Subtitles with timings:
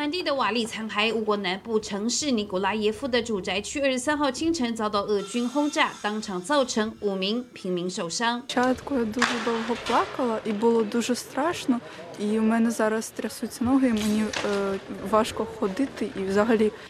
[0.00, 8.42] 满地的瓦砾残骸，乌国南部城市尼古拉耶夫的主宅区二十三号清晨遭到俄军轰炸，当场造成五名平民受伤。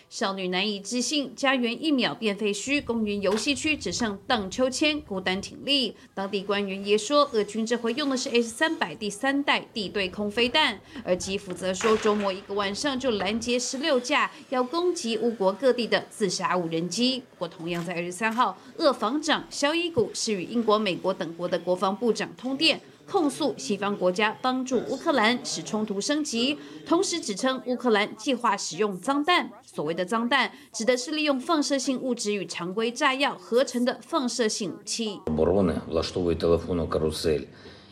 [0.08, 5.96] 少女难以置信，家园一秒变废墟，公园游戏区只剩荡秋千，孤单挺立。
[6.14, 12.99] 当地官员也说，俄军这回用的是 S 三百第三代地对空飞弹，而基辅则说周末一个晚上。
[12.99, 17.23] 就拦截十六架要攻击乌国各地的自杀无人机。
[17.37, 22.81] 不过，同样在二十三号，俄防长肖伊古是与英国、美国等国的国防部长通电。
[23.07, 29.47] 控诉西方国家帮助乌克兰使冲突升级，同时指称乌克兰计划使用脏弹。
[29.63, 35.19] 所谓的脏弹，指的是利用放射性物质与常规炸药合成的放射性武器。
[35.27, 37.45] оборони влаштовує телефонну карусель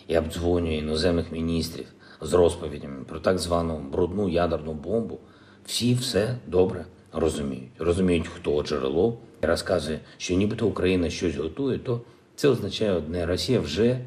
[0.08, 1.86] і обдзвонює іноземних міністрів
[2.22, 5.20] з розповідями про так звану брудну ядерну бомбу.
[5.66, 7.72] Всі все добре розуміють.
[7.80, 12.02] Розуміють, хто джерело і розказує, що нібито Україна щось готує, то
[12.36, 14.00] це означає одне: Росія вже,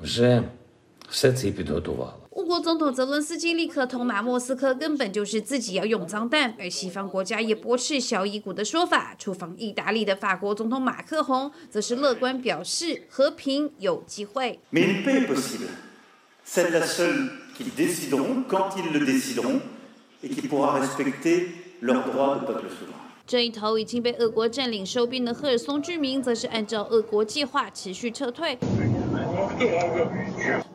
[0.00, 0.42] вже
[1.08, 2.14] все це і підготувала.
[2.34, 9.14] 乌国总统泽伦斯基立刻痛骂莫斯科根本就是自己要用脏弹，而西方国家也驳斥小伊古的说法。
[9.18, 14.58] 出访意大利的法国总统马克宏则是乐观表示，和平有机会。
[23.25, 28.57] 这一头已经被俄国占领收编的赫尔松居民则是按照俄国计划持续撤退。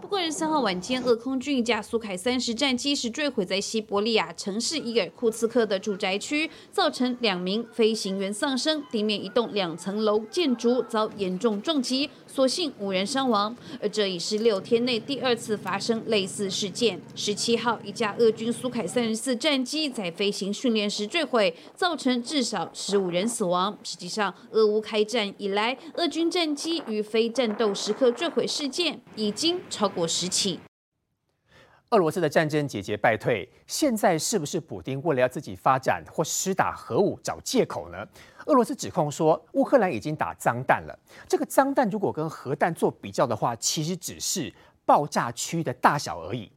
[0.00, 12.10] 不过十三号晚间俄空军一架苏凯三十战机是坠毁在西伯利亚城市伊尔库茨克的住宅区造成两名飞行员丧生地面一栋两层楼建筑遭严重撞击。
[12.32, 13.54] 所幸无人伤亡。
[13.80, 16.98] 而这已是六天内第二次发生类似事件。
[17.14, 23.76] 十七号，一架俄军苏凯三十四战机在飞行训练时坠毁，造成至少十五人死亡。
[23.82, 30.58] 实际上，俄乌开战以来，俄军战机与非战斗时刻坠毁事件已经超过十起。
[31.90, 37.98] 俄罗斯的战争节节败退，现在是不是普丁为了要自己发展或施打核武找借口呢？
[38.46, 40.98] 俄罗斯指控说乌克兰已经打脏弹了，
[41.28, 44.52] 这个脏弹如果跟核弹做比较的话，其实只是
[44.84, 46.50] 爆炸区的大小而已。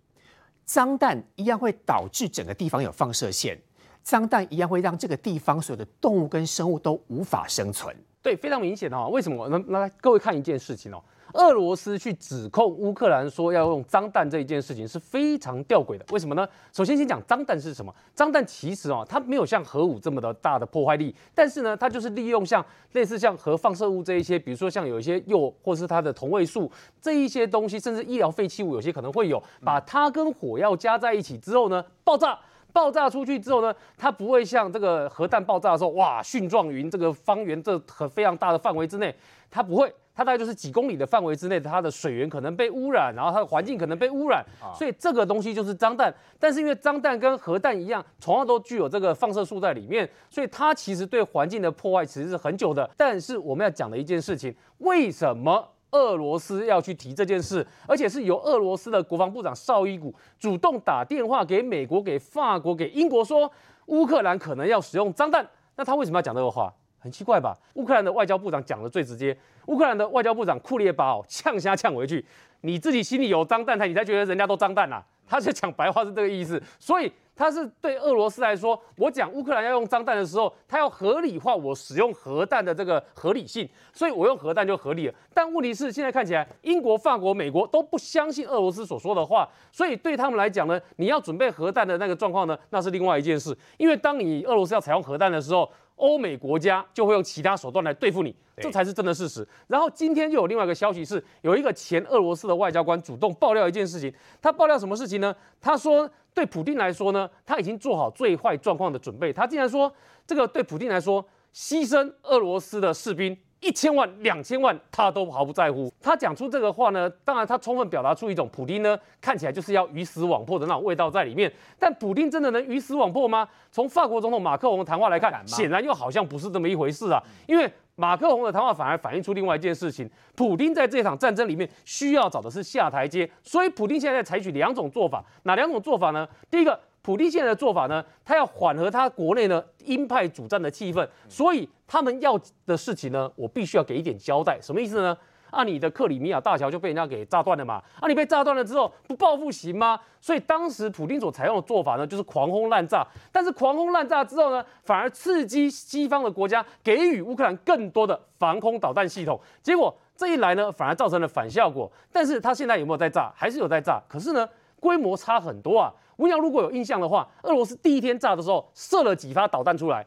[0.66, 3.56] 脏弹一样会导致整个地方有放射线，
[4.02, 7.96] 脏弹一样会让这个地方所有的动物跟生物都无法生存。
[8.22, 9.10] 对，非常明显哦。
[9.10, 9.48] 为什么？
[9.50, 11.04] 那那各位看一件事情哦，
[11.36, 16.06] 俄罗斯去指控乌克兰说要用脏弹这一件事情是非常吊诡的。
[16.12, 16.48] 为什么呢？
[16.72, 17.94] 首先先讲脏弹是什么？
[18.14, 32.40] 脏弹其实啊，它没有像核武这么的大的破坏力，但是呢，它就是利用像类似像核放射物这一些，比如说像有一些铀或是它的同位素这一些东西，甚至医疗废弃物有些可能会有，把它跟火药加在一起之后呢，爆炸。
[32.76, 39.16] 爆炸出去之后呢，它不会像这个核弹爆炸的时候，哇，蕈状云这个方圆这很非常大的范围之内，
[39.50, 44.46] 它不会，它大概就是几公里的范围之内，它的水源可能被污染，然后它的环境可能被污染，
[44.78, 46.14] 所以这个东西就是脏弹。
[46.38, 52.90] 但是因为脏弹跟核弹一样，同样都具有这个放射素在里面，所以它其实对环境的破坏其实是很久的。
[52.98, 55.66] 但是我们要讲的一件事情，为什么？
[55.96, 63.50] 俄罗斯要去提这件事，而且是由俄罗斯的国防部长绍伊古主动打电话给美国、给法国、给英国，说
[63.86, 65.48] 乌克兰可能要使用脏弹。
[65.78, 66.74] 那他为什么要讲这个话？
[67.00, 67.56] 很奇怪吧？
[67.76, 72.26] 乌克兰的外交部长讲的最直接，乌克兰的外交部长库列巴哦呛瞎呛回去，
[72.62, 85.14] 你自己心里有脏蛋才你才觉得人家都脏蛋呐、他就讲白话是这个意思，所以他是对俄罗斯来说，我讲乌克兰要用脏弹的时候，他要合理化我使用核弹的这个合理性，所以我用核弹就合理了。
[85.34, 93.58] 但问题是，现在看起来，英国、法国、美国都不相信俄罗斯所说的话，所以对他们来讲呢，你要准备核弹的那个状况呢，那是另外一件事。
[93.78, 99.48] 因为当你俄罗斯要采用核弹的时候，欧美国家就会用其他手段来对付你，这才是真的事实。
[99.68, 105.36] 然后今天又有另外一个消息是，有一个前俄罗斯的外交官主动爆料一件事情，他爆料什么事情呢？
[105.62, 109.32] 他说，对普京来说呢，他已经做好最坏状况的准备。
[109.32, 109.92] 他竟然说，
[110.28, 113.38] 这个对普京来说，牺牲俄罗斯的士兵。
[113.66, 115.92] 一千万、两千万，他都毫不在乎。
[116.00, 121.52] 他讲出这个话呢，当然他充分表达出一种普丁呢看起来就是要鱼死网破的那种味道在里面。
[121.80, 123.48] 但普丁真的能鱼死网破吗？
[123.72, 127.20] 从法国总统马克龙的谈话来看，显然又好像不是这么一回事啊。
[127.48, 133.28] 因为马克龙的谈话反而反映出另外一件事情：普丁在这场战争里面需要找的是下台阶。
[133.42, 136.28] 所以普丁现在在采取两种做法，哪两种做法呢？
[136.52, 136.80] 第一个。
[137.06, 142.36] 普丁现在的做法呢，他要缓和他国内呢鹰派主战的气氛，所以他们要
[142.66, 144.60] 的事情呢，我必须要给一点交代。
[144.60, 145.16] 什么意思呢？
[145.52, 150.00] 啊，你的克里米亚大桥就被人家给炸断了嘛，啊，你被炸断了之后不报复行吗？
[150.20, 153.06] 所以当时普京所采用的做法呢，就是狂轰滥炸。
[153.32, 161.90] 但是狂轰滥炸之后呢，反而刺激西方的国家给予乌克兰更多的防空导弹系统，结果这一来呢，反而造成了反效果。
[162.12, 163.32] 但是他现在有没有在炸？
[163.36, 164.50] 还是有在炸，可是呢，
[164.80, 165.94] 规模差很多啊。
[166.18, 170.06] 乌鸟如果有印象的话，俄罗斯第一天炸的时候射了几发导弹出来。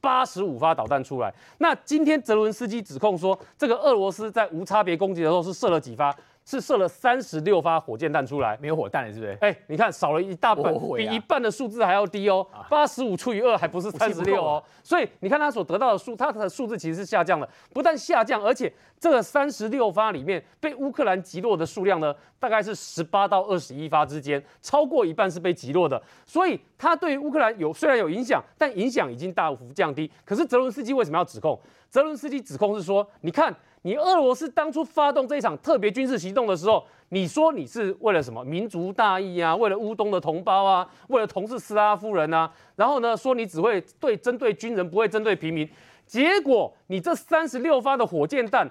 [0.00, 6.14] 八十五发导弹出来，那今天泽伦斯基指控说，这个俄罗斯在无差别攻击的时候是射了几发？
[6.44, 9.36] 是射了三十六发火箭弹出来，没有火弹了，是不是？
[9.40, 12.46] 哎，你看少了一大半，比一半的数字还要低哦。
[12.68, 18.70] 八十五除以二还不是三十六哦，所以你看他所得到的数，他的数字其实是下降了，不但下降，而且
[19.00, 26.00] 这个三十六发里面被乌克兰击落的数量呢，大概是十八到二十一发之间，超过一半是被击落的。
[26.26, 30.10] 所以他对于乌克兰有虽然有影响，但影响已经大幅降低。
[30.26, 31.58] 可是泽伦斯基为什么要指控？
[31.88, 33.54] 泽伦斯基指控是说，你看。
[33.86, 39.54] 你俄罗斯当初发动这一场特别军事行动的时候，你说你是为了什么民族大义啊？
[39.54, 40.88] 为了乌东的同胞啊？
[41.08, 42.50] 为了同事斯拉夫人啊？
[42.76, 45.68] 然后呢，说你只会对针对军人，不会针对平民。
[46.06, 48.66] 结果你这三十六发的火箭弹，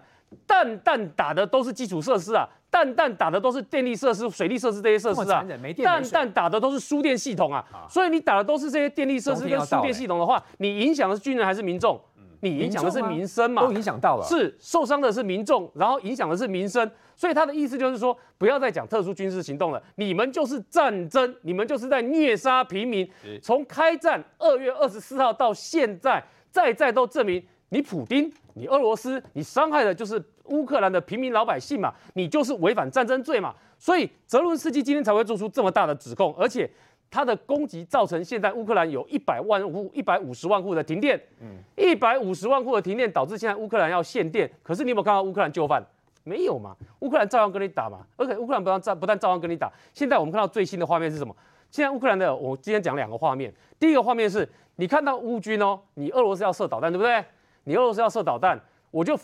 [0.47, 5.45] 弹弹打的都是基础设施啊，弹弹打的都是电力设施、水利设施这些设施啊，
[5.83, 7.63] 弹弹打的都是输电系统啊。
[7.87, 12.01] 所以你打的都是这些电力设施跟输电系统的话，你影响的是军人还是民众？
[12.43, 13.65] 你影响的是民生嘛？
[13.65, 23.09] 都影响到了，是受伤的是民众，然后影响的是民生，所以他的意思就是说，不要再讲特殊军事行动了，你们就是战争，你们就是在虐杀平民。
[23.41, 33.55] 从开战二月二十四号到现在，再再都证明，你普丁，你俄罗斯，你伤害的就是乌克兰的平民老百姓嘛，你就是违反战争罪嘛。
[33.79, 36.69] 所以泽伦斯基今天才会做出这么大的指控，而且。
[37.13, 44.49] 它的攻击造成现在乌克兰有一百万户、一百五十万户的停电，嗯，一百五十万户的停电导致现在乌克兰要限电。
[44.63, 45.85] 可是你有没有看到乌克兰就范？
[46.23, 46.75] 没有嘛？
[47.01, 47.99] 乌克兰照样跟你打嘛。
[48.17, 49.71] 而且乌克兰不但照不但照样跟你打。
[49.93, 51.35] 现在我们看到最新的画面是什么？
[51.69, 53.53] 现在乌克兰的，我今天讲两个画面。
[53.79, 57.23] 第一个画面是你看到乌军哦，你俄罗斯要射导弹，对不对？
[57.65, 59.15] 你俄罗斯要射导弹，我就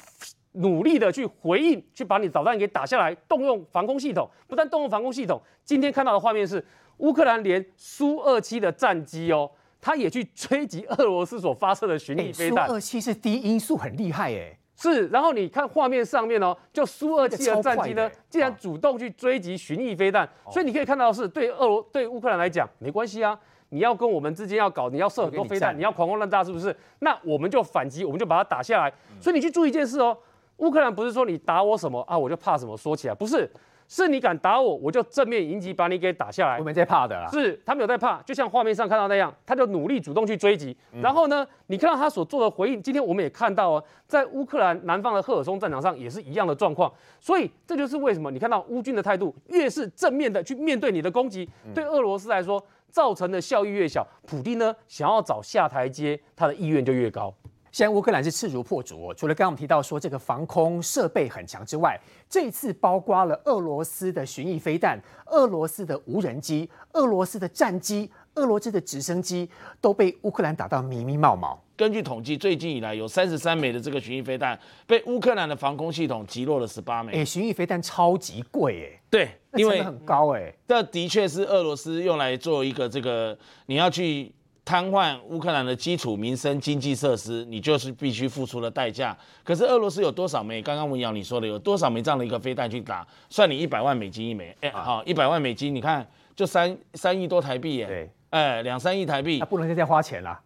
[0.51, 4.30] 努力的去回应，去把你导弹给打下来，动用防空系统。
[4.47, 6.63] 不但动用防空系统，今天看到的画面是。
[7.00, 9.50] 乌克兰连苏二七的战机哦，
[9.81, 12.68] 他也去追击俄罗斯所发射的巡弋飞弹。
[12.68, 15.07] 苏二七是低音速很厉害哎，是。
[15.07, 20.28] 然后你看画面上面哦，就苏二七的战机呢，竟然主动去追击巡弋飞弹。
[20.51, 26.75] 所以你可以看到是对俄罗对乌克兰来讲没关系啊，你要跟我们之间要搞，你要射很多飞弹，你要狂轰滥炸是不是？
[27.00, 28.94] 那我们就反击，我们就把它打下来。
[29.22, 30.18] 所以你去注意一件事哦，
[30.57, 32.75] 乌克兰不是说你打我什么啊，我就怕什么？
[32.75, 33.50] 说起来不是。
[33.89, 36.59] 是你敢打我，我就正面迎击，把你给打下来。
[36.59, 37.27] 我没在怕的啦。
[37.31, 40.77] 是他没有在怕，就像画面上看到那样，他就努力主动去追击。
[41.01, 46.94] 然后呢，你看到他所做的回应，今天我们也看到哦，在乌克兰南方的赫尔松战场上也是一样的状况。
[47.19, 57.33] 所以这就是为什么你看到乌军的态度越是正面的去面对你的攻击，对俄罗斯来说造成的效益越小，普京呢想要找下台阶，他的意愿就越高。
[57.71, 62.00] 现在乌克兰是势如破竹，除了刚刚我们提到说这个防空设备很强之外，
[62.30, 69.50] 这次包括了俄罗斯的巡弋飞弹、俄罗斯的无人机、俄罗斯的战机、俄罗斯的直升机
[69.80, 71.62] 都被乌克兰打到密密冒冒。
[71.77, 77.13] 根据统计，最近以来有三十三枚的这个巡弋飞弹被乌克兰的防空系统击落了十八枚。
[77.13, 83.38] 哎，巡弋飞弹超级贵哎，对，因为很高哎，这的确是俄罗斯用来做一个这个
[83.68, 84.33] 你要去。
[84.69, 89.17] 瘫痪乌克兰的基础民生经济设施，你就是必须付出的代价。
[89.43, 90.62] 可是俄罗斯有多少枚？
[90.62, 93.03] 刚刚文瑶你说的有多少枚这样的一个飞弹去打？
[93.32, 100.39] 算你一百万美金一枚，哎，好，一百万美金，你看就三三亿多台币耶，对，哎，两三亿台币，那不能再再花钱了。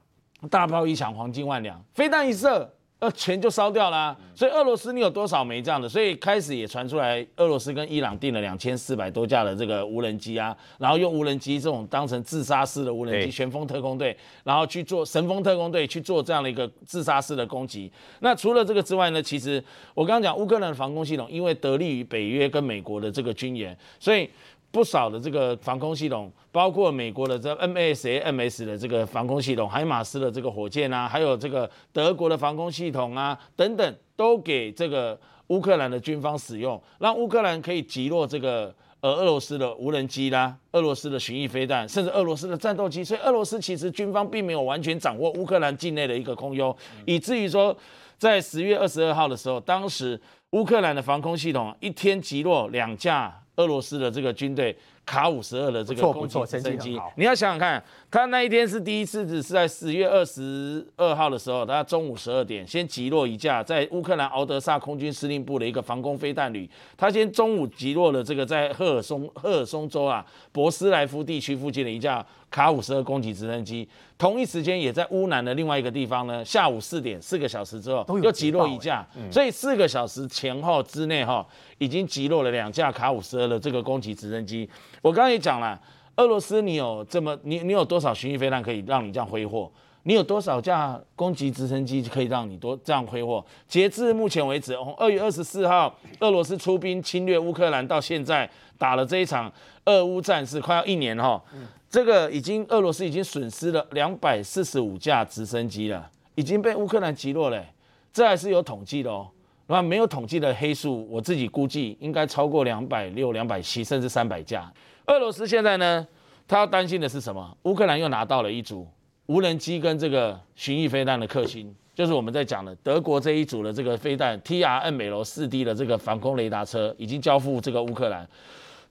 [0.50, 2.74] 大炮一响，黄金万两，飞弹一射。
[3.00, 5.89] 呃，钱就烧掉了，所以俄罗斯你有多少枚这样的？
[5.89, 17.91] 所以开始也传出来，俄罗斯跟伊朗订了两千四百多架的这个无人机啊，然后用无人机这种当成自杀式的无人机，旋风特工队，然后去做神风特工队去做这样的一个自杀式的攻击。
[18.21, 19.62] 那除了这个之外呢，其实
[19.93, 24.29] 我刚刚讲乌克兰的防空系统，因为得力于北约跟美国的这个军援，所以。
[24.73, 35.17] 不少的这个防空系统，包括美国的这 MASAMS 的这个防空系统，海马斯的这个火箭啊，还有这个德国的防空系统啊，等等，都给这个
[35.49, 43.03] 乌克兰的军方使用，让乌克兰可以击落这个呃俄罗斯的无人机啦，俄罗斯的巡弋飞弹，甚至俄罗斯的战斗机。
[43.03, 46.75] 所以俄罗斯其实军方并没有完全掌握乌克兰境内的一个空优，
[47.05, 47.77] 以至于说，
[48.17, 50.19] 在十月二十二号的时候，当时
[50.53, 53.39] 乌克兰的防空系统一天击落两架。
[53.55, 57.00] 俄罗斯的这个军队卡五十二的这个攻击直升机。
[57.15, 57.83] 你要想想看，
[58.13, 81.43] 他那一天是第一次只是在十月二十二号的时候，他中午十二点先击落一架在乌克兰敖德萨空军司令部的一个防空飞弹旅，他先中午击落了这个在赫尔松赫尔松州啊博斯莱夫地区附近的一架卡五十二攻击直升机，同一时间也在乌南的另外一个地方呢，下午四点四个小时之后又击落一架，所以四个小时前后之内哈，
[81.79, 84.70] 已经击落了两架卡五十二的这个攻击直升机。
[85.01, 85.82] 我刚刚也讲了，
[86.17, 89.72] 俄罗斯你有这么你你有多少巡弋飞弹可以让你这样挥霍？
[90.03, 93.43] 你有多少架攻击直升机可以让你多这样挥霍？
[93.67, 99.51] 截至目前为止，从二月二十四号俄罗斯出兵侵略乌克兰到现在打了这一场
[99.86, 101.41] 俄乌战事，快要一年哈。
[101.89, 107.63] 这个已经俄罗斯已经损失了两百四十五架直升机了，已经被乌克兰击落了、
[108.12, 109.27] 这还是有统计的哦。
[109.67, 114.70] 那没有统计的黑数，我自己估计应该超过两百六、两百七，甚至三百架。
[115.07, 116.07] 俄罗斯现在呢，
[116.48, 117.57] 他要担心的是什么？
[117.63, 118.88] 乌克兰又拿到了一组
[119.25, 128.27] 无人机跟这个巡弋飞弹的克星，就是我们在讲的德国这一组的这个飞弹 T R N 美楼四 D 的这个防空雷达车，已经交付这个乌克兰。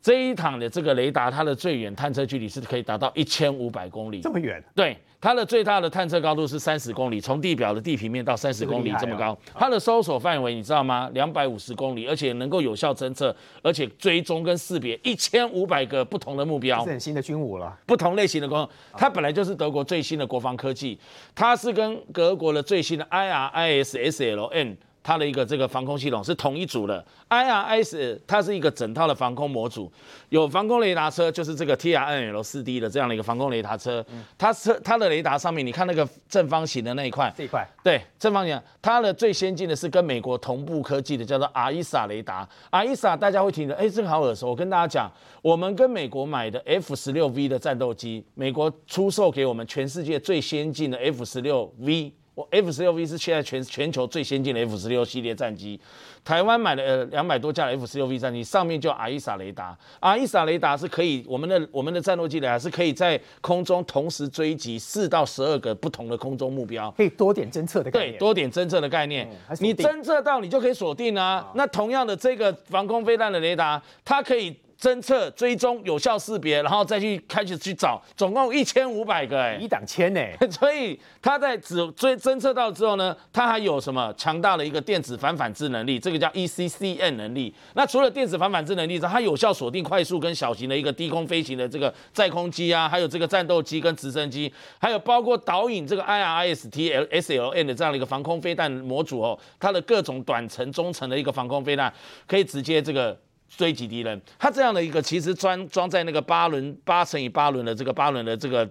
[0.03, 4.29] 这一趟的这个雷达，它的最远探测距离是可以达到一千五百公里这。
[4.29, 9.39] 么远，对，它的最大的探测高度是三十公里，从地表的地平面到三十公里这么高。
[9.55, 11.09] 它的搜索范围你知道吗？
[11.15, 13.33] 两百五十公里，而且能够有效侦测，
[13.63, 16.91] 而且追踪跟识别一千五百个不同的目标是。
[16.91, 17.79] 很新的军武了。
[17.87, 20.99] 不同类型的攻，它本来就是德国最新的国防科技，
[21.33, 27.05] 它是跟德国的最新的 IRIS-SLN 它的一个这个防空系统是同一组的。
[27.29, 29.91] IRIS 它是一个整套的防空模组，
[30.29, 34.05] 有防空雷达车，就是这个 TRNL 四 D 的这样的一个防空雷达车，
[34.37, 42.47] 它车它的雷达上面，你看那个正方形的那一块，这一块对，正方形，它的最先进的是跟美国同步科技的，叫做 AISA 雷达。
[42.71, 44.49] AISA 大家会听着，哎，这个好耳熟。
[44.49, 52.13] 我跟大家讲，我们跟美国买的 F 十六 V 的战斗机，美国出售给我们全世界最先进的 F 十六 V。
[52.35, 55.79] 我 F 十六 V 是现在全全球最先进的 F 十六系列战机，
[56.25, 68.19] 台湾买了呃两百多架的 F 十六 V 战机，上面就有 AISA 雷达，AISA 雷达是可以我们的我们的战斗机雷达是可以在空中同时追击四到十二个不同的空中目标，可以多点侦测的概对，念。
[68.19, 69.29] 多点侦测的概念，
[69.61, 71.51] 你侦测到你就可以锁定啊。
[71.55, 80.21] 那同样的，这个防空飞弹的雷达，它可以侦测、追踪、有效识别，然后再去开始去找，总共一千五百个哎、一档千呢，
[80.51, 87.55] 所以它在只追侦测到之后呢，它还有什么强大的一个电子反反制能力，这个叫 E ECCN 能力。
[87.75, 101.95] 那除了电子反反制能力之外，它有效锁定快速跟小型的一个低空飞行的这个载空机啊，还有这个战斗机跟直升机，还有包括导引这个 IRIS-T SLN 的这样的一个防空飞弹模组哦，它的各种短程、中程的一个防空飞弹，
[102.27, 103.17] 可以直接这个。
[103.57, 108.69] 追击敌人，它这样的一个其实装装在那个八轮八乘以八轮的这个八轮的这个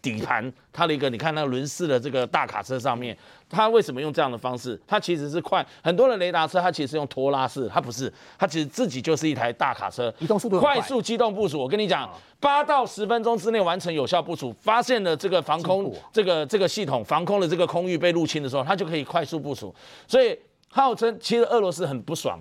[0.00, 3.16] 底盘，它的一个你看那个轮式的这个大卡车上面，
[3.48, 4.80] 它为什么用这样的方式？
[4.86, 11.58] 它其实是快，很多的雷达车它其实是用拖拉式，它不是，它其实自己就是一台大卡车，移动速度快快速机动部署。
[11.58, 12.08] 我跟你讲，
[12.38, 19.74] 八到十分钟之内完成有效部署，发现了这个防空这个这个系统防空的这个空域被入侵的时候，它就可以快速部署。
[20.06, 20.38] 所以
[20.70, 22.40] 号称其实俄罗斯很不爽，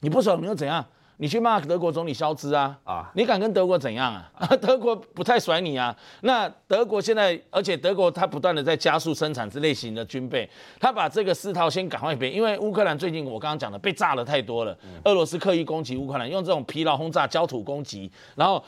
[0.00, 0.84] 你不爽你又怎样？
[1.18, 4.30] 你去骂德国总理肖兹啊啊你敢跟德国怎样啊？
[4.62, 5.94] 德国不太甩你啊。
[6.22, 10.48] 那德国现在，而且德国它不断的在加速生产这类型的军备，
[10.80, 18.64] 它把这个四套先赶快备，因为乌克兰最近我刚刚讲的被炸的太多了，俄罗斯刻意攻击乌克兰，用这种疲劳轰炸、焦土攻击，然后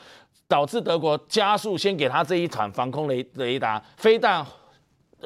[0.47, 4.45] 导致德国加速先给他这一场防空雷雷达飞弹。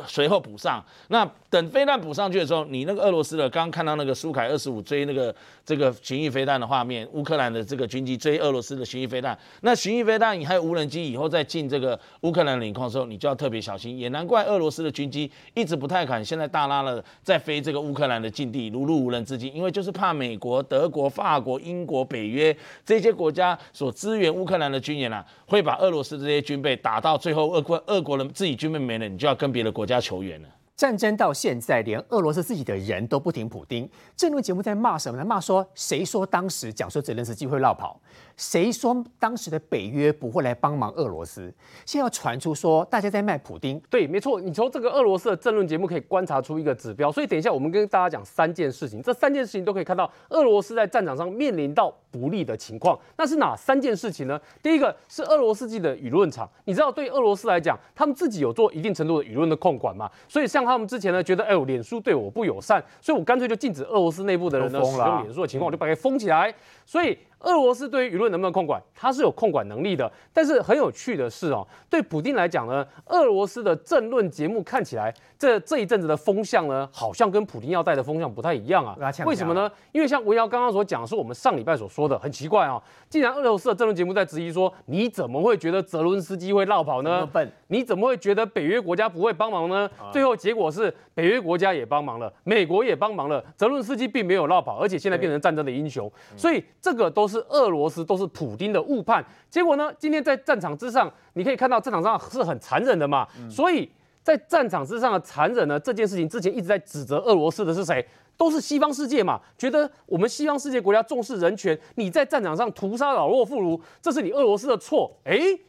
[0.05, 1.25] 随后补上，那
[1.55, 5.33] 等飞弹补上去的时候，你那个俄罗斯的刚看到那个苏凯二十五追那个
[5.63, 13.97] 这个巡弋飞弹的画面，乌克兰的这个军机追俄罗斯的巡弋飞弹，那巡弋飞弹你还有无人机，以后再进这个乌克兰领空的时候，你就要特别小心。
[13.97, 22.53] 也难怪俄罗斯的军机一直不太敢现在大拉了在飞这个乌克兰的境地，如入无人之境，因为就是怕美国、德国、法国、英国、北约
[22.85, 30.49] 这些国家所支援乌克兰的军演啊，会把俄罗斯这些军备打到最后俄国俄国人自己军备没了，你就要跟别的国家求援了。
[30.75, 33.89] 战争到现在，连俄罗斯自己的人都不停普丁。
[34.13, 35.23] 这论节目在骂什么呢？
[35.23, 37.97] 骂说谁说当时讲说泽连斯基会绕跑？
[38.35, 41.53] 谁说当时的北约不会来帮忙俄罗斯？
[41.85, 52.99] 现在要传出说大家在卖普丁，对，没错，你从这个俄罗斯的政论节目可以观察出一个指标，所以等一下我们跟大家讲三件事情，这三件事情都可以看到俄罗斯在战场上面临到不利的情况。
[53.17, 54.37] 那是哪三件事情呢？
[54.61, 66.53] 第一个是俄罗斯自己的舆论场，你知道对俄罗斯来讲，他们自己有做一定程度的舆论的控管嘛，所以像他们之前呢觉得，哎呦，脸书对我不友善，所以我干脆就禁止俄罗斯内部的人呢使用脸书的情况，我就把它给封起来。
[66.85, 70.11] 所以俄罗斯对于舆论能不能控管，它是有控管能力的。
[70.33, 78.97] 但是很有趣的是哦，对普丁来讲呢，俄罗斯的政论节目看起来这这一阵子的风向呢，好像跟普丁要带的风向不太一样啊。
[79.25, 79.71] 为什么呢？
[79.91, 82.81] 因为像文瑶刚刚所讲，是我们上礼拜所说的，很奇怪哦。
[83.07, 87.25] 既然俄罗斯的政论节目在质疑说，你怎么会觉得泽伦斯基会绕跑呢？
[87.27, 89.87] 笨，你怎么会觉得北约国家不会帮忙呢？
[90.11, 96.11] 最后结果是北约国家也帮忙了，美国也帮忙了，泽伦斯基并没有绕跑，而且现在变成战争的英雄。
[96.35, 99.25] 所以这个都是俄罗斯，都是普丁的误判。
[99.49, 103.89] 结果呢，今天在战场之上，你可以看到战场上是很残忍的嘛，所以。
[104.25, 108.03] 在战场之上的残忍呢，这件事情之前一直在指责俄罗斯的是谁？
[108.35, 115.15] 都是西方世界嘛，觉得我们西方世界国家重视人权，你在战场上屠杀老弱妇孺，这是你俄罗斯的错。
[115.25, 115.61] 诶，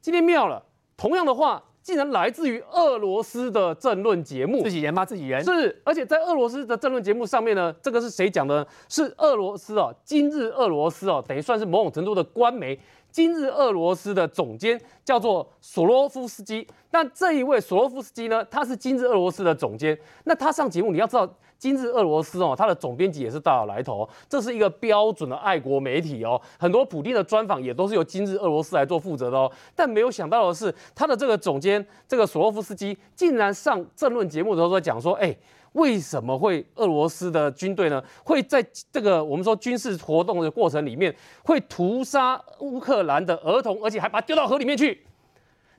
[0.00, 0.64] 今天妙了，
[0.96, 8.66] 同样的话竟然来自于俄罗斯的政论节目，自己人骂自己人，是，而且在俄罗斯的政论节目上面呢，这个是谁讲的呢？
[8.90, 12.78] 是俄罗斯哦，今日俄罗斯哦，等于算是某种程度的官媒。
[13.10, 19.98] 今日俄罗斯的总监叫做索罗夫斯基，那这一位索罗夫斯基呢，他是今日俄罗斯的总监。
[20.24, 21.26] 那他上节目，你要知道，
[21.58, 26.40] 今日俄罗斯哦，他的总编辑也是大有来头，这是一个标准的爱国媒体哦。
[26.58, 29.50] 很多普丁的专访也都是由今日俄罗斯来做负责的哦。
[29.74, 35.36] 但没有想到的是，他的这个总监这个索洛夫斯基竟然上政论节目的时候在讲说，哎。
[35.72, 38.02] 为什么会俄罗斯的军队呢？
[38.24, 45.06] 会在这个我们说军事活动的过程里面，会屠杀乌克兰的儿童，而且还把它丢到河里面去？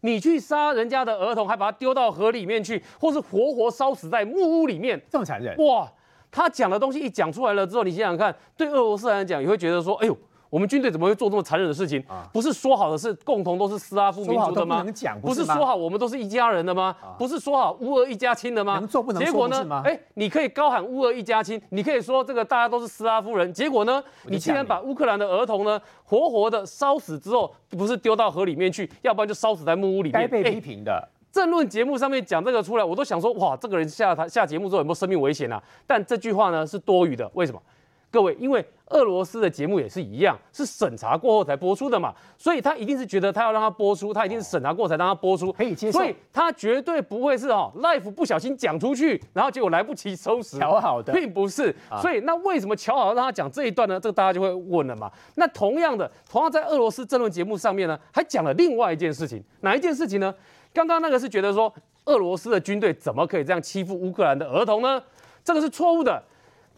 [0.01, 5.01] 你去杀人家的儿童，还把他丢到河里面去，或是活活烧死在木屋里面？
[5.10, 5.91] 这么残忍，哇！
[6.32, 10.18] 他讲的东西一讲出来了之后，你想想看，对俄罗斯来讲，也会觉得说，哎呦。
[10.50, 12.03] 我们军队怎么会做这么残忍的事情？
[12.34, 14.82] 不是说好的是共同都是斯拉夫民族的吗？
[14.84, 16.96] 能讲，不是说好我们都是一家人的吗？
[17.18, 18.79] 不是说好乌俄一家亲的吗？
[18.79, 19.82] 能做不能结果呢？
[19.86, 23.53] 哎，你可以高喊乌俄一家亲，你可以说这个大家都是斯拉夫人。
[23.53, 24.03] 结果呢？
[24.25, 30.13] 你竟然把乌克兰的儿童呢活活的烧死之后，不是丢到河里面去，要不然就烧死在木屋里面。
[30.13, 31.08] 该被哎批评的。
[31.32, 35.62] 政论节目上面讲这个出来，我都想说，哇，这个人下台下节目之后有没有生命危险啊？
[35.86, 37.62] 但这句话呢是多余的，为什么？
[38.11, 51.75] 各位，因为俄罗斯的节目也是一样，是审查过后才播出的嘛，所以他一定是觉得他要让他播出，他一定是审查过才让他播出，可以接受所以他绝对不会是哦，life 不小心讲出去，然后结果来不及收拾，调好的并不是。
[52.01, 54.00] 所以那为什么乔好让他讲这一段呢？
[54.00, 55.11] 这个大家就会问了嘛。
[55.35, 60.33] 那同样的，同样在俄罗斯政论节目上面呢，还讲了另外一件事情，哪一件事情呢？
[60.74, 61.72] 刚刚那个是觉得说
[62.05, 65.00] 俄罗斯的军队怎么可以这样欺负乌克兰的儿童呢？
[65.43, 66.22] 这个是错误的。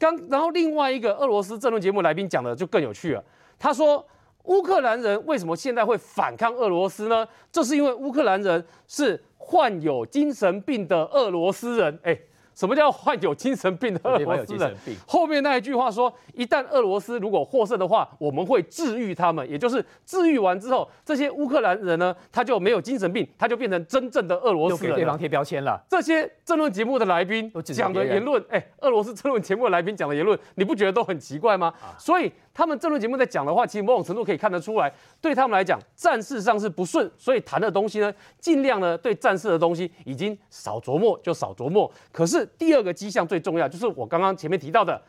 [0.01, 3.23] 刚然后另外一个俄罗斯政论节目来宾讲的就更有趣了，
[3.59, 4.03] 他说
[4.45, 7.27] 乌克兰人为什么现在会反抗俄罗斯呢？
[7.51, 12.17] 这是因为乌克兰人是患有精神病的俄罗斯人，哎。
[12.53, 14.45] 什么叫患有精神病的 俄罗斯人？
[14.45, 14.95] 精神病？
[15.07, 31.73] 后面那一句话说，一旦俄罗斯如果获胜的话，我们会治愈他们，也就是治愈完之后，这些乌克兰人呢，他就没有精神病，他就变成真正的俄罗斯人对方贴标签了，这些争论节目的来宾讲的言论，哎，俄罗斯争论节目的来宾讲的言论，你不觉得都很奇怪吗？
[31.81, 31.95] 啊。
[31.97, 41.91] 所以他们这轮节目在讲的话，其实某种程度可以看得出来，对他们来讲战事上是不顺，所以谈的东西呢，尽量呢对战事的东西已经少琢磨就少琢磨。
[42.11, 45.01] 可是第二个迹象最重要，就是我刚刚前面提到的，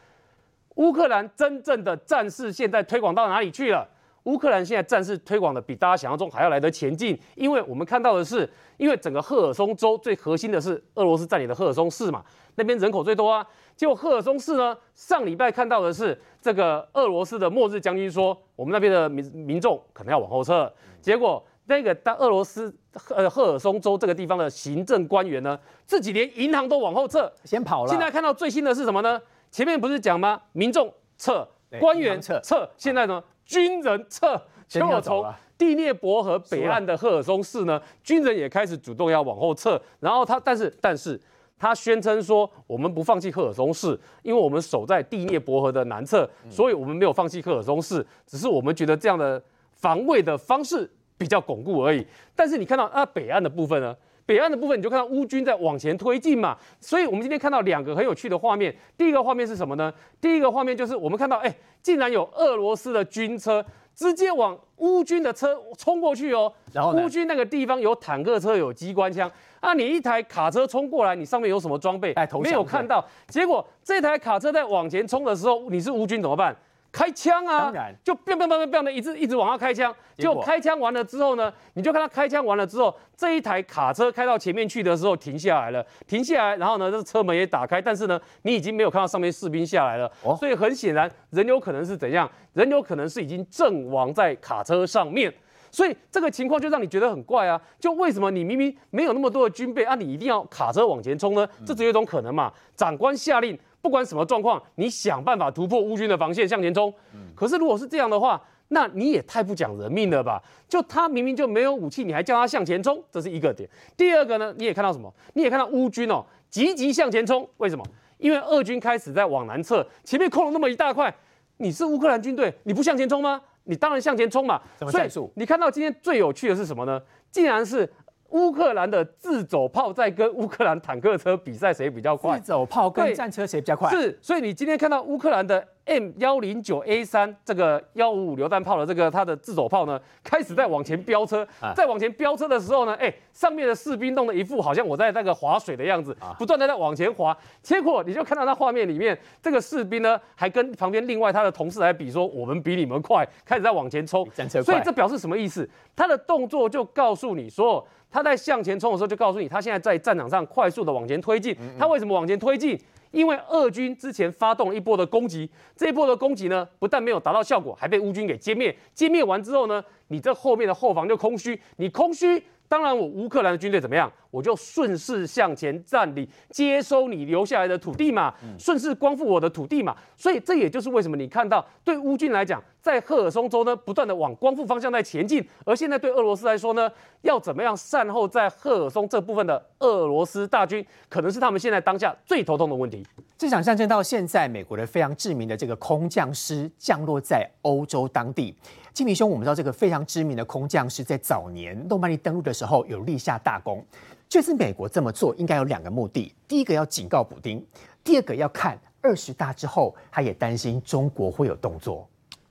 [0.76, 3.88] 乌克兰真正的战事现在推广到哪里去了？
[4.24, 13.46] 乌克兰现在战事推广的比大家想象中还要来得前进，因为我们看到的是，因为整个赫尔松州最核心的是俄罗斯占领的赫尔松市嘛，那边人口最多啊。
[13.74, 20.72] 结果赫尔松市呢，上礼拜看到的是这个俄罗斯的末日将军说，我们那边的民民众可能要往后撤。
[21.00, 22.72] 结果那个当俄罗斯
[23.08, 27.90] 呃赫尔松州这个地方的行政官员呢，自己连银行都往后撤，先跑了。
[27.90, 29.20] 现在看到最新的是什么呢？
[29.50, 30.40] 前面不是讲吗？
[30.52, 31.48] 民众撤，
[31.80, 34.40] 官员撤撤，现在呢，军人撤。
[34.66, 39.80] 结先果从要走了第聂伯河北岸的赫尔松市呢，军人也开始主动要往后撤。
[40.00, 41.20] 然后他，但是但是
[41.58, 49.40] 他宣称说，我们不放弃赫尔松市，因为我们守在第聂伯河的南侧，所以我们没有放弃赫尔松市，只是我们觉得这样的
[49.72, 52.04] 防卫的方式比较巩固而已。
[52.34, 53.94] 但是你看到啊，北岸的部分呢？
[54.32, 58.74] 北岸的部分，你就看到乌军在往前推进嘛，所以我们今天看到两个很有趣的画面。
[58.96, 59.92] 第一个画面是什么呢？
[60.22, 63.62] 第一个画面就是我们看到，哎，竟然有俄罗斯的军车
[63.94, 66.50] 直接往乌军的车冲过去哦。
[66.72, 72.42] 然后乌军那个地方有坦克车，有机关枪啊，你一台卡车冲过来，你上面有什么装备带投？
[72.42, 73.04] 降没有看到。
[73.28, 76.56] 结果这台卡车在往前冲的时候，你是乌军怎么办？
[76.92, 92.30] 开枪啊，当然就 biang biang biang biang 的一直一直往上开枪，结果就开枪完了之后呢，你就看他开枪完了之后，这一台卡车开到前面去的时候停下来了，停下来，然后呢，这车门也打开，但是呢，你已经没有看到上面士兵下来了，哦所以很显然人有可能是怎样？
[92.52, 95.32] 人有可能是已经阵亡在卡车上面。
[95.74, 97.58] 所以这个情况就让你觉得很怪啊！
[97.80, 101.48] 就为什么你明明没有那么多的军备啊，你一定要卡车往前冲呢？
[101.64, 106.92] 这只有一种可能嘛，长官下令，不管什么状况，你想办法突破乌军的防线向前冲。
[107.34, 110.42] 可是如果是这样的话，那你也太不讲人命了吧？
[110.66, 113.68] 就他明明就没有武器，你还叫他向前冲，这是一个点。
[113.96, 115.12] 第二个呢，你也看到什么？
[115.34, 117.84] 你也看到乌军哦，积极向前冲，为什么？
[118.18, 121.12] 因为俄军开始在往南撤，前面空了那么一大块，
[121.56, 123.42] 你是乌克兰军队，你不向前冲吗？
[123.64, 124.62] 你当然向前冲嘛。
[124.78, 127.02] 所以你看到今天最有趣的是什么呢？
[127.30, 127.90] 竟然是
[128.32, 132.46] 乌克兰的自走炮在跟乌克兰坦克车比赛谁比较快自。
[132.46, 133.90] 走炮跟战车谁比较快？
[133.90, 155.68] 是，所以你今天看到乌克兰的 M 幺零九 A 三这个幺五五榴弹炮的这个它的自走炮呢，开始在往前飙车啊，在往前飙车的时候呢，哎，上面的士兵弄得一副好像我在那个划水的样子，啊不断的在往前划，结果你就看到那画面里面，这个士兵呢还跟旁边另外他的同事来比说，我们比你们快，开始在往前冲战车，快所以这表示什么意思？
[155.94, 157.86] 他的动作就告诉你说。
[158.12, 161.56] 他在向前冲的时候，就告诉你，他现在在战场上快速的往前推进。
[161.78, 162.78] 他为什么往前推进？
[163.10, 168.74] 因为俄军之前发动了一波的攻击，这一波的攻击呢，不但没有达到效果，还被乌军给歼灭。
[168.94, 174.10] 歼灭完之后呢，你这后面的后防就空虚，你空虚，当然我乌克兰的军队怎么样？
[174.30, 179.94] 我就顺势向前占领，接收你留下来的土地嘛，顺势光复我的土地嘛。
[180.16, 193.06] 所以这也就是为什么你看到对乌军来讲，在赫尔松州呢，不断的往光复方向在前进，而现在对俄罗斯来说呢，要怎么样善后在赫尔松这部分的俄罗斯大军，可能是他们现在当下最头痛的问题。
[193.36, 198.56] 这场战争到现在，美国的非常知名的这个空降师降落在欧洲当地。
[198.92, 203.82] 金明兄，我们知道这个非常知名的空降师在早年诺曼底登陆的时候有立下大功。
[204.28, 207.64] 这次美国这么做应该有两个目的：第一个要警告补丁，
[208.04, 212.06] 第二个要看二十大之后，他也担心中国会有动作。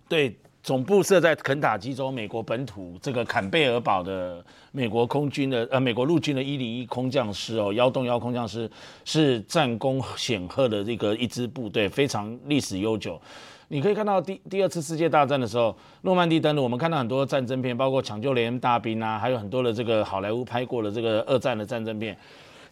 [0.08, 8.70] 对，总部设在肯塔基州美国本土这个坎贝尔堡的美国空军的呃美国陆军的一零一空降师哦，幺洞幺空降师
[9.04, 13.20] 是战功显赫的这个一支部队，非常历史悠久。
[13.70, 22.16] 你可以看到第第二次世界大战的时候，诺曼底登陆，我们看到很多战争片，包括抢救雷恩大兵啊，还有很多的这个好莱坞拍过的这个二战的战争片。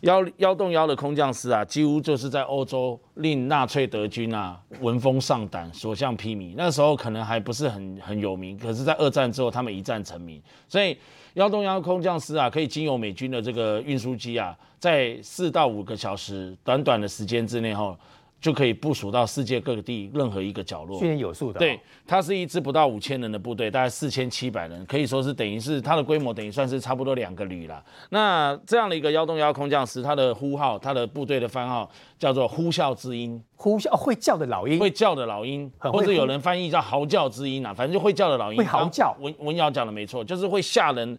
[0.01, 6.53] 幺幺洞幺的空降师啊，几乎就是在欧洲令纳粹德军啊闻风丧胆、所向披靡。
[6.55, 10.41] 那时候可能还不是很很有名，可是，在二战之后，他们一战成名。
[10.69, 10.97] 所以
[11.33, 17.97] 幺洞幺空降师啊，可以经由美军的这个运输机啊，在四到五个小时短短的时间之内后，
[18.41, 21.08] 就可以部署到世界各地任何一个角落训。
[21.08, 27.84] 练有素的、哦对，，它是一支不到五千人的部队，大概四千七百人，可以说是等于是它的规模等于算是差不多两个旅啦。
[28.10, 38.58] 那这样的一个幺洞幺空降师，它的呼号，它的部队的番号叫做呼啸之鹰，呼啸、哦、会叫的老鹰，会叫的老鹰，或者有人翻译叫嚎叫之鹰啊，反正就会叫的老鹰。
[38.58, 41.17] 会嚎叫文文瑶讲的没错，就是会吓人。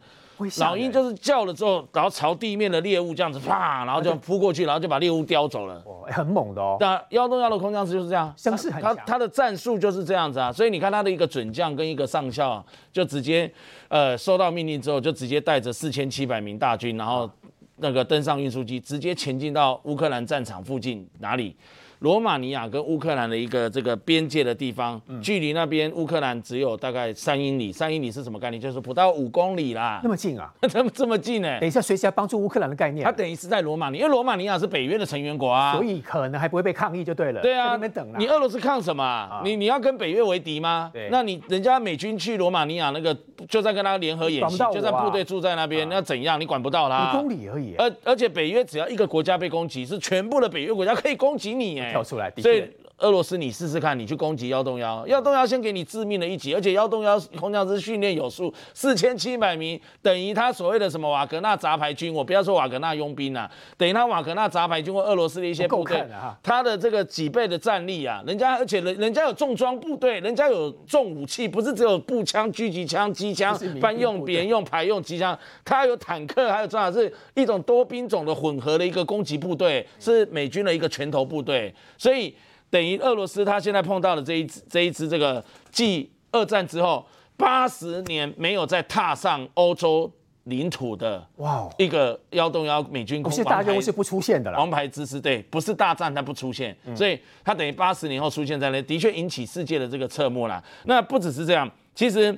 [0.59, 5.83] 老鹰就是叫了之后，然后朝地面的猎物这样子啪，然后就扑过去，然后就把猎物叼走了。
[5.85, 6.77] 哦很猛的哦。
[6.81, 13.51] 那幺洞幺的空降师就是这样，相似很他他的战术就是这样子啊，所以你看他的一个准将跟一个上校、啊，就直接
[13.89, 17.31] 呃收到命令之后，就直接带着四千七百名大军，然后
[17.77, 21.57] 那个登上运输机，直接前进到乌克兰战场附近哪里？
[22.01, 25.21] 罗马尼亚跟乌克兰的一个这个边界的地方，嗯。
[25.21, 28.61] 距离那边乌克兰只有大概三英里，三英里是什么概念？
[28.61, 30.01] 就是不到五公里啦。
[30.03, 33.05] 那，么近啊， 这么这么近呢、等一下随时要帮助乌克兰的概念。
[33.05, 37.43] 他，等于是在罗马尼亚，因为罗马尼亚是北约的成员国啊，所以可能还不会被抗议就对了。
[37.43, 38.19] 对啊，在那边等啦。
[38.19, 39.05] 你俄罗斯抗什么？
[39.05, 40.91] 啊、啊你你要跟北约为敌吗？
[40.95, 41.09] 对。
[41.11, 43.15] 那你人家美军去罗马尼亚那个
[43.47, 46.41] 就在跟他联合演习，就在部队住在那边，那怎样？
[46.41, 47.13] 你管不到他。
[47.13, 52.65] 五公里而已，而而且北约只要一个国家被攻击，是全部的北约国家可以攻击你哎，跳出来所以
[53.01, 82.35] 俄罗斯你试试看，你去攻击幺洞幺，幺洞幺先给你致命的一击，而且幺洞幺空降师训练有素，四千七百名，等于他所谓的什么瓦格纳杂牌军，我不要说瓦格纳佣兵啊，等于他瓦格纳杂牌军或俄罗斯的一些部队啊，他的这个几倍的战力啊，人家而且人人家有重装部队，人家有重武器，不是只有步枪、狙击枪、机枪这是民兵、班用、别人用、排用机枪，他有坦克，还有正好是一种多兵种的混合的一个攻击部队，是美军的一个拳头部队，所以
[82.71, 87.05] 等于俄罗斯他现在碰到的这一支这一支这个继二战之后
[87.37, 90.11] 八十年没有再踏上欧洲。
[90.45, 94.59] 领土的哇哦，一个幺洞幺美军不是大任务是不出现的啦。
[94.59, 100.61] 王牌之师，对，不是大战它不出现，所以它等于八十年后出现在那，的确引起世界的这个侧目啦。
[100.87, 102.37] 那不只是这样，其实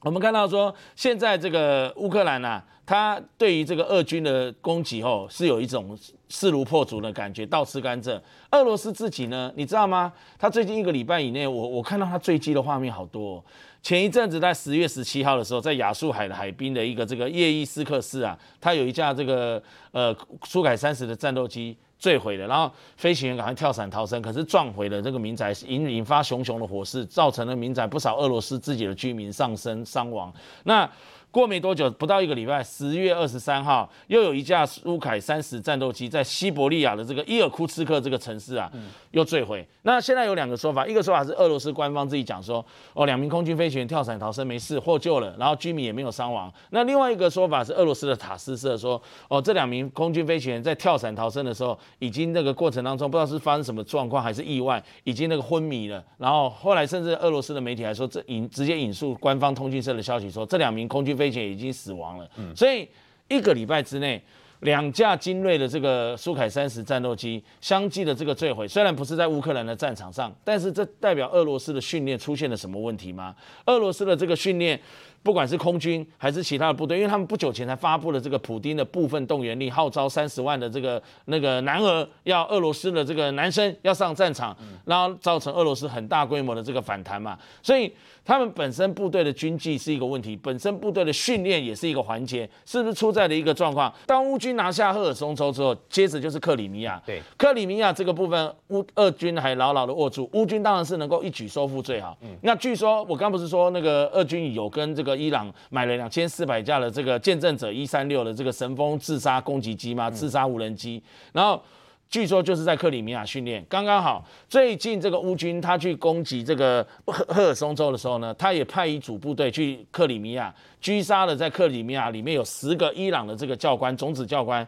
[0.00, 5.94] 我们看到说，现在这个乌克兰呐、他对于这个俄军的攻击后是有一种
[6.30, 8.18] 势如破竹的感觉，倒吃甘蔗。
[8.52, 10.10] 俄罗斯自己呢，你知道吗？
[10.38, 13.44] 他最近一个礼拜以内，我我看到他坠机的画面好多、
[13.82, 30.32] 前一阵子在十月十七号的时候，在亚速海的海滨的一个这个叶伊斯克市啊，他有一架这个呃苏改三十的战斗机坠毁了，然后飞行员赶快跳伞逃生，可是撞毁了这个民宅，引引发熊熊的火势，造成了民宅不少俄罗斯自己的居民丧生伤亡。
[30.64, 30.90] 那
[31.30, 38.70] 过没多久，不到一个礼拜，十月二十三号，又有一架苏凯三十战斗机在西伯利亚的这个伊尔库茨克这个城市啊，
[39.10, 39.66] 又坠毁。
[39.82, 42.64] 那现在有两个说法，一个说法是俄罗斯官方自己讲说，
[42.94, 46.52] 哦，两名空军飞行员跳伞逃生没事，获救了，然后居民也没有伤亡。
[46.70, 56.02] 那另外一个说法是俄罗斯的塔斯社说，哦，这两名空军飞行员在跳伞逃生的时候，已经那个过程当中不知道是发生什么状况还是意外，已经那个昏迷了。
[56.16, 62.30] 然后后来甚至俄罗斯的媒体还说，这引直接引述官方通讯社的消息说，这两名空军飞行员已经死亡了。
[62.56, 62.88] 所以
[63.28, 64.22] 一个礼拜之内。
[64.62, 73.32] 两架精锐的这个苏凯三十战斗机相继的这个坠毁，虽然不是在乌克兰的战场上，但是这代表俄罗斯的训练出现了什么问题吗？
[73.66, 74.76] 俄罗斯的这个训练，
[75.22, 87.92] 不管是空军还是其他的部队，因为他们不久前才发布了这个普丁的部分动员令，号召三十万的这个那个男儿要俄罗斯的这个男生要上战场，然后造成俄罗斯很大规模的这个反弹嘛，所以
[88.24, 93.92] 他们本身部队的军纪是一个问题，本身部队的训练也是一个环节，是不是出在了一个状况？
[94.06, 97.02] 当乌军拿下赫尔松州之后，接着就是克里米亚。
[97.04, 102.16] 对，克里米亚这个部分，乌俄军还牢牢的握住，乌军当然是能够一举收复最好。
[102.22, 110.10] 嗯那据说我刚不是说那个俄军有跟这个伊朗买了两千四百架的这个见证者一三六的这个神风自杀攻击机吗？
[110.10, 111.62] 自杀无人机，然后。
[112.10, 114.24] 据说就是在克里米亚训练，刚刚好。
[114.48, 120.50] 最近这个乌军他去攻击这个赫赫尔松州的时候呢，他也派一组部队去克里米亚，
[120.82, 124.66] 狙杀了在克里米亚里面有十个伊朗的这个教官，种子教官，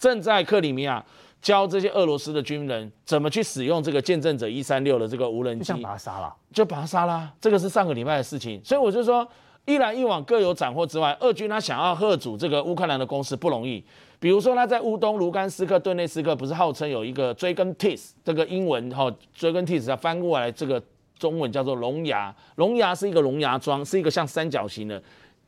[0.00, 1.00] 正在克里米亚
[1.40, 6.34] 教这些俄罗斯的军人怎么去使用这个见证者一三六的这个无人机就想，把他杀了。
[6.52, 7.32] 就把他杀了。
[7.40, 9.24] 这个是上个礼拜的事情，所以我就说，
[9.72, 13.82] 一来一往各有斩获之外，俄军他想要贺阻这个乌克兰的攻势不容易。
[14.18, 20.82] 比如说他在乌东卢甘斯克、顿内斯克，不是号称有一个追根 tis 这个英文哈、追根 tis 它翻过来这个
[21.18, 25.02] 中文叫做龙牙，龙牙是一个龙牙桩，是一个像三角形的。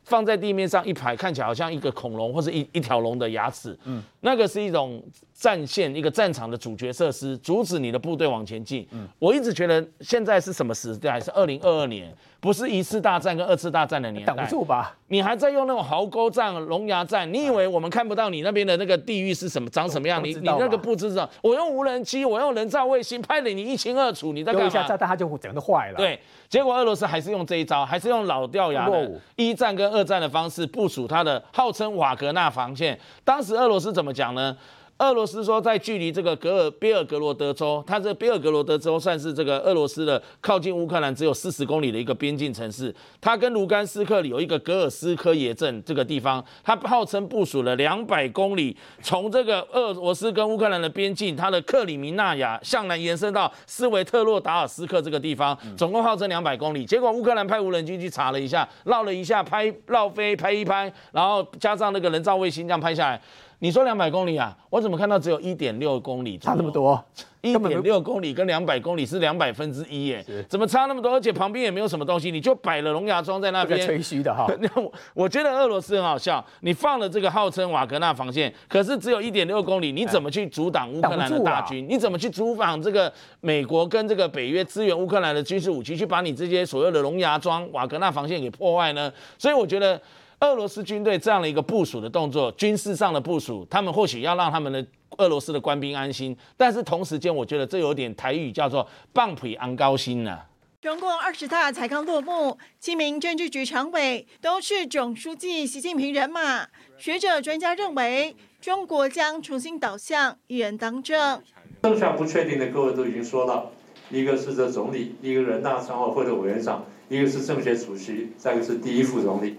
[0.05, 3.73] 放在地面上一排，看起来好像一个恐龙或者一一条龙的牙齿。
[3.85, 5.01] 嗯，那个是一种
[5.33, 8.85] 战线，一个战场的主角设施，阻止你的部队往前进。
[8.91, 11.17] 嗯，我一直觉得现在是什么时代？
[11.21, 14.33] 是二零二二年，不是一次大战跟二次大战的年代。
[14.33, 14.93] 挡不住吧？
[15.07, 17.31] 你还在用那种壕沟战、龙牙战？
[17.33, 20.21] 你以为我们看不到你那边的那个地域是什么、长什么样？
[20.21, 21.29] 你你那个不知道？
[21.41, 24.67] 我用无人机，我用人造卫星拍的你一清二楚，你在干嘛？
[24.67, 32.99] 丢一下炸弹，他就整个都坏了。，对，结果俄罗斯还是用这一招，还是用老掉牙的一战跟二战的方式部署它的号称瓦格纳防线。
[33.23, 34.57] 当时俄罗斯怎么讲呢？
[34.99, 42.93] 俄罗斯说，在距离这个格尔别尔格罗德州，它这比尔格罗德州算是这个俄罗斯的靠近乌克兰只有四十公里的一个边境城市。
[43.19, 56.85] 它跟卢甘斯克里有一个格尔斯科耶镇这个地方，它号称部署了两百公里，从这个俄罗斯跟乌克兰的边境，它的克里米纳亚向南延伸到斯维特洛达尔斯克这个地方，总共号称两百公里。
[56.85, 63.19] 结果乌克兰派无人机去查了一下，绕了一下，拍绕飞拍一拍，然后加上那个人造卫星这样拍下来。
[63.59, 64.55] 你说两百公里啊？
[64.69, 66.37] 我怎么看到只有一点六公里？
[66.37, 66.69] 差那么？
[66.69, 67.01] 多，
[67.41, 71.13] 一点六公里跟两百公里是两百分之一耶，怎么差那么多？
[71.13, 74.47] 而且旁边也没有什么东西，你就摆了龙牙桩在那边，吹嘘的哈。
[74.59, 81.87] 那我我觉得俄罗斯很好笑，你放了这个号称瓦格纳防线，可是只有一点六公里，你怎么去阻挡乌克兰的大军？
[81.89, 89.11] 你怎么去阻挡这个美国跟这个北约支援乌克兰的军事武器，去把你这些所谓的龙牙桩、瓦格纳防线给破坏呢？
[89.37, 90.01] 所以我觉得。
[90.43, 94.85] 俄罗斯军队这样的一个部署的动作，军事上的部署，他们或许要让他们的
[95.17, 100.37] 俄罗斯的官兵安心，但是同时间，我觉得这有点台语叫做“棒皮昂高薪”呢。
[100.81, 106.67] 中共二十大才刚落幕，七名政治局常委都是总书记习近平人马。
[106.97, 111.41] 学者专家认为，中国将重新导向一人当政。
[111.83, 113.71] 剩下不确定的各位都已经说了，
[114.09, 119.55] 一个是这总理，一个人大常委会的委员长，一个是政协主席，再一个是第一副总理。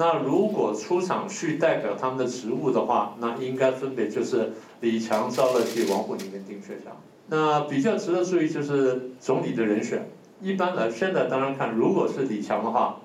[0.00, 6.96] 那如果出场去代表他们的职务的话，那应该分别就是李强、赵乐际、王沪宁跟丁薛祥。
[7.26, 10.08] 那比较值得注意就是总理的人选，
[10.40, 12.98] 一般来现在当然看，如果是李强的话，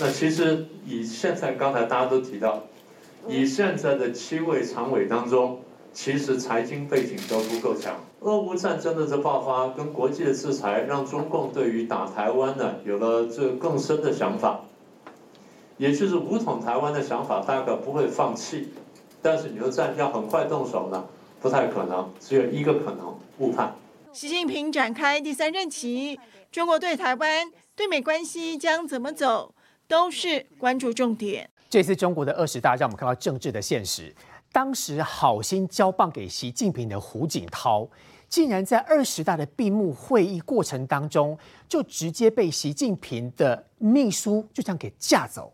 [0.00, 2.62] 那其实以现在刚才大家都提到，
[3.28, 5.60] 以现在的七位常委当中，
[5.92, 7.96] 其实财经背景都不够强。
[8.20, 14.62] 俄乌战争的这爆发跟国际的制裁，让中共对于打台湾呢有了这更深的想法，
[15.76, 18.68] 也就是武统台湾的想法大概不会放弃，
[19.20, 21.04] 但是你说战要很快动手呢，
[21.40, 23.74] 不太可能，只有一个可能误判。
[24.12, 26.18] 习近平展开第三任期，
[26.52, 29.52] 中国对台湾、对美关系将怎么走，
[29.88, 31.50] 都是关注重点。
[31.68, 34.14] 这次中国的二十大让我们看到政治的现实。
[34.52, 37.88] 当时好心交棒给习近平的胡锦涛，
[38.28, 41.36] 竟然在二十大的闭幕会议过程当中，
[41.68, 45.52] 就直接被习近平的秘书就这样给架走。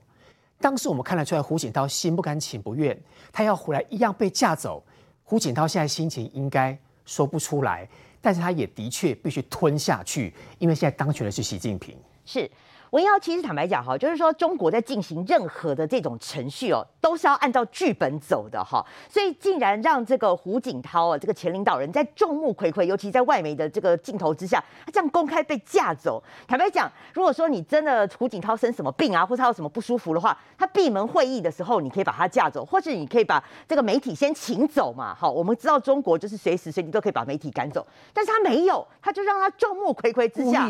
[0.60, 2.96] 当时我们看得出来，胡锦涛心不甘情不愿，
[3.32, 4.84] 他要回来一样被架走。
[5.24, 7.88] 胡锦涛现在心情应该说不出来。
[8.22, 11.96] 但是他也的确必须吞下去，因为现在当权的是习近平。
[12.26, 12.50] 是。
[12.90, 18.84] 文瑶其实坦白讲哈，就是说中国在进行任何的这种程序哦，都是要按照剧本走的哈。
[19.08, 26.20] 所以竟然让这个胡锦涛啊，这个前领导人，在众目睽睽，尤其在外媒的这个镜头之下，他这样公开被架走。
[26.48, 35.14] 坦白讲，如果说你真的胡锦涛生什么病啊，或者他有什么不舒服的话，他闭门会议的时候，你可以把他架走，或者你可以把这个媒体先请走嘛。
[35.14, 40.66] 好，我们知道中国就是随时随地都可以把媒体赶走，但是他没有，他就让他众目睽睽之下，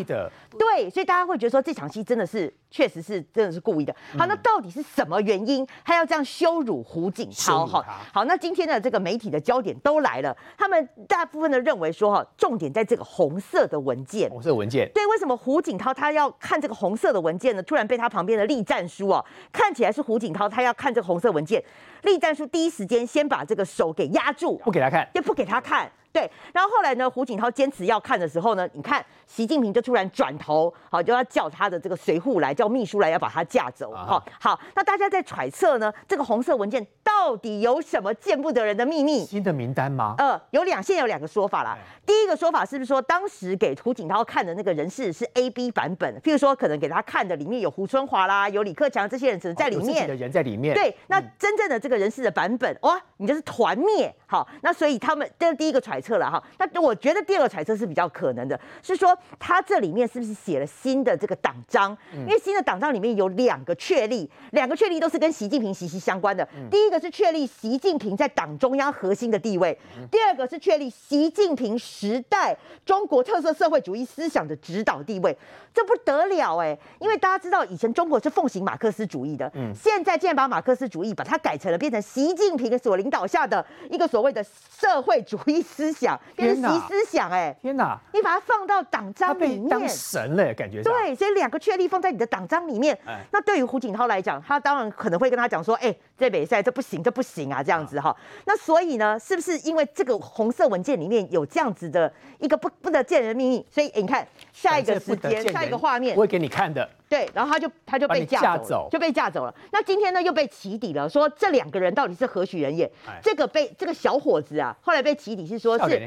[0.59, 2.05] 对，所以大家会觉得说这场戏。
[2.11, 3.95] 真的是，确实是，真的是故意的。
[4.19, 7.65] 好，那到底是什么原因，他要这样羞辱胡锦涛？
[7.65, 14.29] 哈，好，那今天的这个媒体的焦点都来了，他们大部分的认为说，哈，重点在这个红色的文件。
[14.29, 14.91] 红色文件。
[14.93, 17.63] 对，为什么胡锦涛他要看这个红色的文件呢？
[17.63, 21.63] 突然被他旁边的栗战书哦，看起来是胡锦涛他要看这个红色文件，
[22.03, 25.89] 栗战书第一时间先把这个手给压住，不给他看，也不给他看。
[26.13, 27.09] 对，然后后来呢？
[27.09, 33.93] 胡锦涛坚持要看的时候呢，你看习近平就突然转头，好就要叫他的这个随扈来，叫秘书来要把他架走。
[33.95, 39.25] 好，好，那大家在揣测呢，这个红色文件到底有什么见不得人的秘密？
[39.25, 40.15] 新的名单吗？
[40.19, 41.77] 呃，有两，现在有两个说法啦。
[42.05, 46.13] 第一个说法是不是说，当时给胡锦涛看的那个人事是 A、B 版本？
[46.21, 50.75] 譬如说，可能给他看的里面有胡春华啦，有李克强这些人只能在里面的人在里面。
[50.75, 54.13] 对，那真正的这个人事的版本，哇，你就是团灭。
[54.27, 56.43] 好，那所以他们这第一个揣测了哈。
[56.73, 61.97] 那我觉得第二个揣测是比较可能的，是说他这里面是不是写了新的这个党章？
[62.13, 66.47] 因为新的党章里面有两个确立，两个确立都是跟习近平息息相关的。
[66.71, 69.79] 第一个是确立习近平在党中央核心的地位，
[70.11, 75.37] 第二个是确立习近平时代中国特色社会主义思想的指导地位。
[75.73, 76.77] 这不得了哎！
[76.99, 86.19] 因为大家知道以前中国是奉行马克思主义的，嗯，现在竟然把马克思主义把它改成了变成习近平所领导下的一个所谓的社会主义思想。
[86.37, 87.99] 习思想哎，天哪！
[88.13, 92.99] 你把它放到党章里面，当神了，感觉对，所以两个确立放在你的党章里面。
[93.31, 103.67] 那对于胡锦涛来讲，他当然可能会跟他讲说：“哎，这北赛这不行，这不行啊，这样子哈。”那所以呢，是不是因为这个红色文件里面有这样子的一个不不得见人的秘密？
[103.71, 106.89] 所以你看下一个时间，下一个画面，我会给你看的。
[107.09, 109.53] 对，然后他就他就被架走，就被架走了。
[109.73, 112.89] 那今天呢，又被起底了，说这两个人到底是何许人也？
[113.21, 115.99] 这个被这个小伙子啊，后来被起底是说是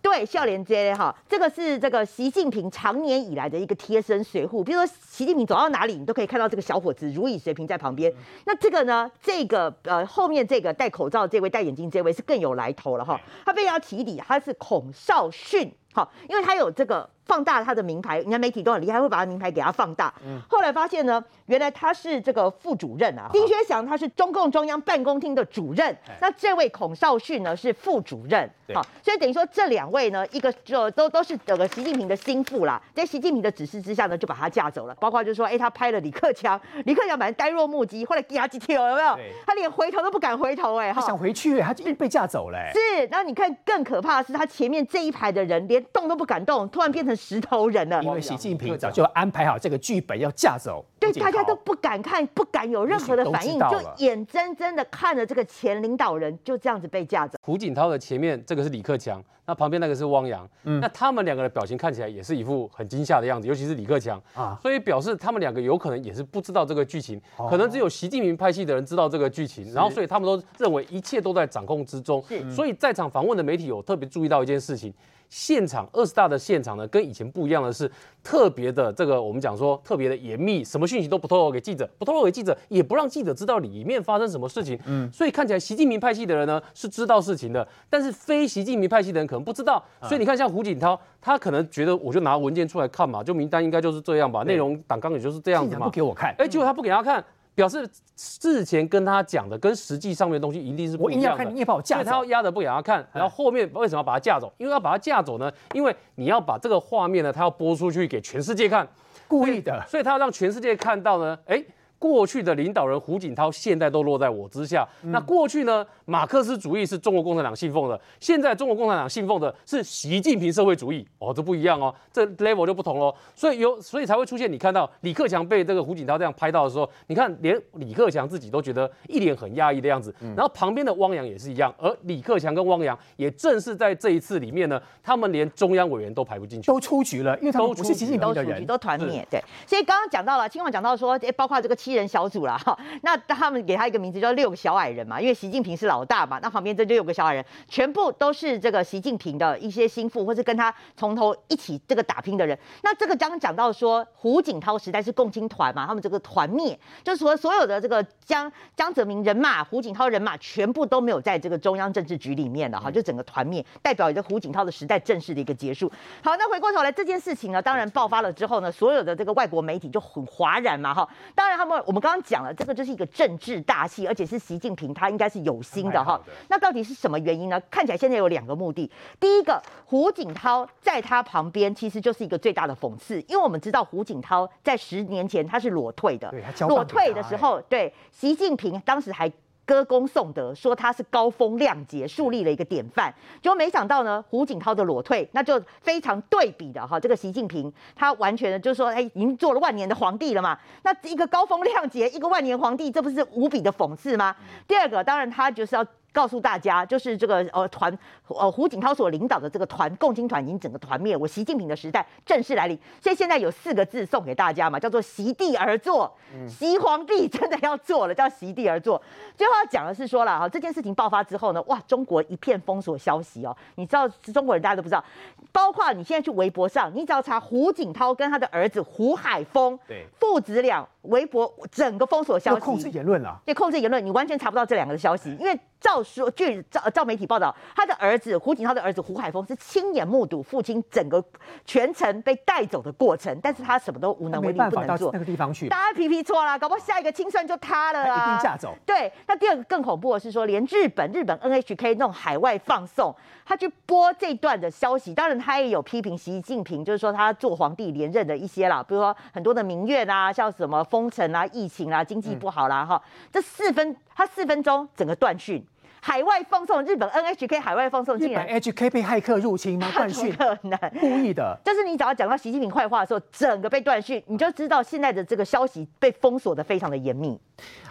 [0.00, 4.62] 对笑脸接哈，这个是这个习近平常年以来的一个贴身随护。
[4.62, 8.12] 比如说习近平走到哪里，你都可以看到这个小伙子如影随形在旁边。
[8.44, 9.53] 那这个呢，这个
[9.84, 13.20] 呃后面这个戴口罩这位戴眼镜这位是更有来头了哈。
[13.44, 17.08] 他被要提底，他是孔少训，好，因为他有这个。
[17.26, 20.12] 放大他的名牌，人家媒体都很厉害，会把他名牌给他放大。
[20.46, 23.30] 后来发现呢，原来他是这个副主任啊。
[23.32, 28.46] 丁薛祥他是中共中央办公厅的主任，那这位孔少旭呢是副主任。
[28.74, 34.94] 好，所以等于说这两位呢，一个就都都是这个习近平的心腹啦，在习近平的指示之下呢，就把他架走了。
[34.96, 39.18] 包括就是说，哎，他拍了李克强，李克强反正呆若木鸡，后来给他几条有没有？
[39.46, 42.58] 他连回头都不敢回头，哎，他想回去，他就被架走了。
[42.74, 47.14] 是，然后你看更可怕的是，他前面这一排的人连动都不敢动，突然变成。
[47.24, 57.38] 石头人了，因为习近平早就安排好这个剧本要架走，对，大家都不敢看，不敢有任何的反应，就眼睁睁的看着这个前领导人就这样子被架走。
[57.40, 60.80] 胡锦涛的前面这个是李克强，那旁边那个是汪洋，嗯。
[60.80, 64.20] 那他们两个的表情看起来也是一副很惊吓的样子，尤其是李克强。
[64.34, 67.18] 啊，所以表示他们两个有可能也是不知道这个剧情，
[67.48, 74.92] 可能只有习近平拍戏的人知道这个剧情，然后所以他们都认为一切都在掌控之中，所以在场访问的媒体有特别注意到一件事情。
[75.34, 77.90] 现场二十大的现场呢，跟以前不一样的是，
[78.22, 81.02] 特别的这个我们讲说特别的严密，什么讯？
[81.02, 84.78] 息都不透露给记者，不透露给记者，也不让记者知道里面发生什么事情。
[84.86, 89.84] 嗯，所以看起来习近平派系的人呢是知道事情的，但是非习近平派系的人可能不知道。
[90.02, 95.86] 所以你看，像胡锦涛，他可能觉得我就拿文件出来看嘛，就名单应该就是这样吧，内容党纲也就是这样子嘛。
[95.86, 97.24] 不给我看，哎，结果他不给他看。
[97.54, 101.44] 表示事前跟他讲的跟实际上面的东西一定是不一样的。
[101.44, 104.52] 你也把我架走，他要压着不给他看，然后后面为什么要把他架走？
[104.58, 105.52] 因为要把他架走呢？
[105.72, 108.86] 因为你要把这个画面呢，他要播出去给全世界看，
[109.28, 111.64] 故意的，所以他要让全世界看到呢，哎。
[112.04, 114.86] 过去的领导人胡锦涛现在都落在我之下。
[115.04, 115.82] 那过去呢？
[116.04, 121.08] 马克思主义是中国共产党信奉的，现在中国共产党信奉的是习近平社会主义。
[121.18, 123.14] 哦，这不一样哦，这 level 就不同喽。
[123.34, 130.14] 所以有，所以才会出现你看到李克强被这个胡锦涛这样拍到的时候，你看连李克强自己都觉得一脸很压抑的样子。
[130.36, 139.26] 然后旁边的汪洋也是一样，而李克强跟汪洋也正是在这一次里面呢，他们连中央委员都排不进去，都出局了，因为他们不是习近平的人，都团灭。
[139.30, 141.93] 对，所以刚刚讲到了，今晚讲到说，哎，包括这个七。
[141.94, 152.58] 人小组啦哈， 那他们给他一个名字叫六个小矮人嘛，因为习近平是老大嘛，那旁边这六个小矮人全部都是这个习近平的一些心腹，或是跟他从头一起这个打拼的人。
[152.82, 165.90] 那这个刚刚讲到说胡锦涛时代是共青团嘛，他们这个团灭，就是说所有的这个江江泽民人马、胡锦涛人马全部都没有在这个中央政治局里面了哈，就整个团灭，代表着胡锦涛的时代正式的一个结束。
[166.22, 171.74] 好，那回过头来这件事情呢，当然爆发了之后呢，所有的这个外国媒体就很哗然嘛哈，当然他们。
[171.86, 176.20] 我们刚刚讲了，这个就是一个政治大戏，而且是习近平他应该是有心的哈。
[176.48, 177.60] 那到底是什么原因呢？
[177.70, 178.90] 看起来现在有两个目的。
[179.20, 186.32] 第一个，胡锦涛在他旁边其实就是一个最大的讽刺，因为我们知道胡锦涛在十年前他是裸退的，
[186.68, 189.30] 裸退的时候，对习近平当时还。
[189.66, 193.14] 歌功颂德，说他是高风亮节，树立了一个典范。
[193.42, 196.98] 结果没想到呢，胡锦涛的裸退，那就非常对比的哈。
[197.00, 200.58] 这个习近平，他完全的就是说，哎，已经做了万年的皇帝了嘛。
[200.82, 204.34] 那一个高风亮节，一个万年皇帝，这不是无比的讽刺吗？
[204.66, 205.84] 第二个，当然他就是要。
[206.14, 207.92] 告诉大家，就是这个呃团
[208.28, 212.78] 呃胡锦涛所领导的这个团共青团已经整个团灭，我习近平的时代正式来临。
[213.02, 216.10] 所以现在有四个字送给大家嘛，叫做席地而坐。
[216.48, 219.02] 习皇帝真的要做了，叫席地而坐。
[219.36, 223.56] 最后要讲的是说了哈，这件事情爆发之后呢，哇，中国一片封锁消息哦。
[223.74, 225.04] 你知道中国人大家都不知道，
[225.50, 236.02] 包括你现在去微博上，你只要查胡锦涛跟他的儿子胡海峰，对，父子俩微博整个封锁消息，控制言论了，对，控制言论，你完全查不到这两个的消息，因为照。
[236.04, 241.24] 说据照照媒体报道，他的儿子胡锦涛的儿子胡海峰是亲眼目睹父亲整个
[241.64, 245.10] 全程被带走的过程，但是他什么都无能为力，不能做。
[245.12, 248.26] 那个地方去，大家皮皮错了，搞不好下一个清算就他了啊！
[248.26, 248.74] 一定嫁走。
[248.84, 253.14] 对，那第二个更恐怖的是说，连日本日本 NHK 那种海外放送，
[253.46, 265.60] 他去播这段的消息，当然他也有批评习近平，就是说他做皇帝连任的一些啦，比如说很多的民怨啊，像什么封城啊、疫情啊、经济不好啦，哈，这四分他四分钟整个断讯。
[266.00, 269.90] 海外放送，日本 NHK 海外放送，日本 HK 被骇客入侵吗？
[269.96, 271.58] 断讯，可能故意的。
[271.64, 277.36] 就是你只要讲到习近平坏话的时候，整个被断讯，你就知道现在的这个消息被封锁的非常的严密。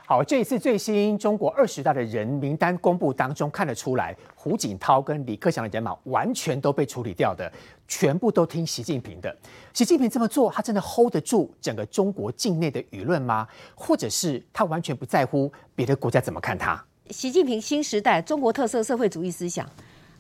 [0.05, 7.51] 好，这一次最新中国二十大的人名单公布当中，看得出来，胡锦涛跟李克强的人马完全都被处理掉的，
[7.95, 9.37] 全部都听习近平的。
[9.71, 13.47] 习近平这么做，他真的 hold 得住整个中国境内的舆论吗？
[13.75, 16.83] 或者是他完全不在乎别的国家怎么看他？
[17.11, 19.69] 习近平新时代中国特色社会主义思想，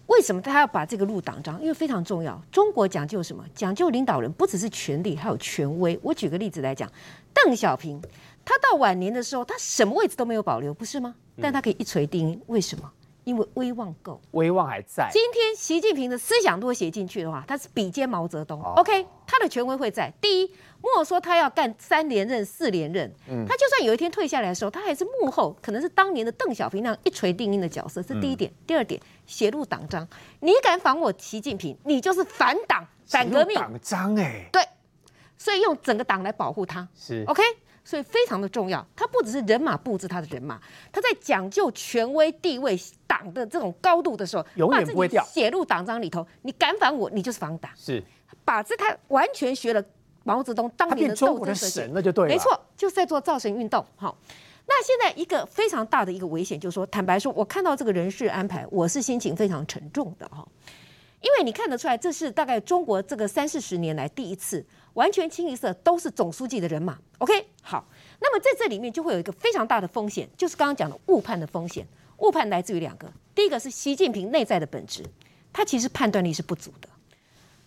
[0.05, 1.59] 为什么他要把这个路挡上？
[1.59, 2.39] 因为非常重要。
[2.51, 3.43] 中国讲究什么？
[3.55, 5.99] 讲究领导人不只是权力，还有权威。
[6.03, 6.87] 我举个例子来讲，
[7.33, 7.99] 邓小平，
[8.45, 11.15] 他到晚年的时候，他什么位置都没有保留，不是吗？
[11.41, 12.87] 但他可以一锤定音，为什么？
[13.23, 15.09] 因为威望够，威望还在。
[15.11, 18.61] 今天习近平的思想如果写进去的话，他是比肩毛泽东。
[18.61, 20.11] OK，他的权威会在。
[20.21, 20.51] 第一，
[20.81, 23.09] 莫说他要干三连任、四连任，
[23.47, 28.01] 他就算有一天退下来的时候，他还是幕后可能是当年的邓小平那样一锤定音的角色。
[28.01, 28.51] 是第一点。
[28.67, 30.07] 第二点，写入党章，
[30.41, 33.55] 你敢反我习近平，你就是反党、反革命。
[33.55, 34.61] 党章哎，对，
[35.37, 36.87] 所以用整个党来保护他。
[36.95, 37.41] 是 OK。
[37.83, 40.59] 所以非常的重要，他不只是人马布置他的人马，
[40.91, 45.23] 他在讲究权威地位、党的这种高度的时候，永远不会掉。
[45.25, 47.69] 写入党章里头，你敢反我，你就是反党。
[47.75, 48.01] 是，
[48.45, 49.83] 把这他完全学了
[50.23, 52.33] 毛泽东当年的斗争神，那就对了。
[52.33, 53.85] 没错，就是在做造神运动。
[53.97, 54.17] 好，
[54.65, 60.47] 那现在一个非常大的一个危险，就是说，坦白说，我看到这个人事安排，我是心情非常沉重的哈，
[61.23, 64.63] 因为你看得出来，这是大概中国这个三四十年来第一次。
[64.93, 67.83] 完全清一色都是总书记的人马，OK，好，
[68.21, 71.83] 那么在这里面就会有一个非常大的风险，就是刚刚讲的误判的风险。
[72.19, 75.03] 误判来自于两个，第一个是习近平内在的本质，
[75.51, 76.87] 他其实判断力是不足的。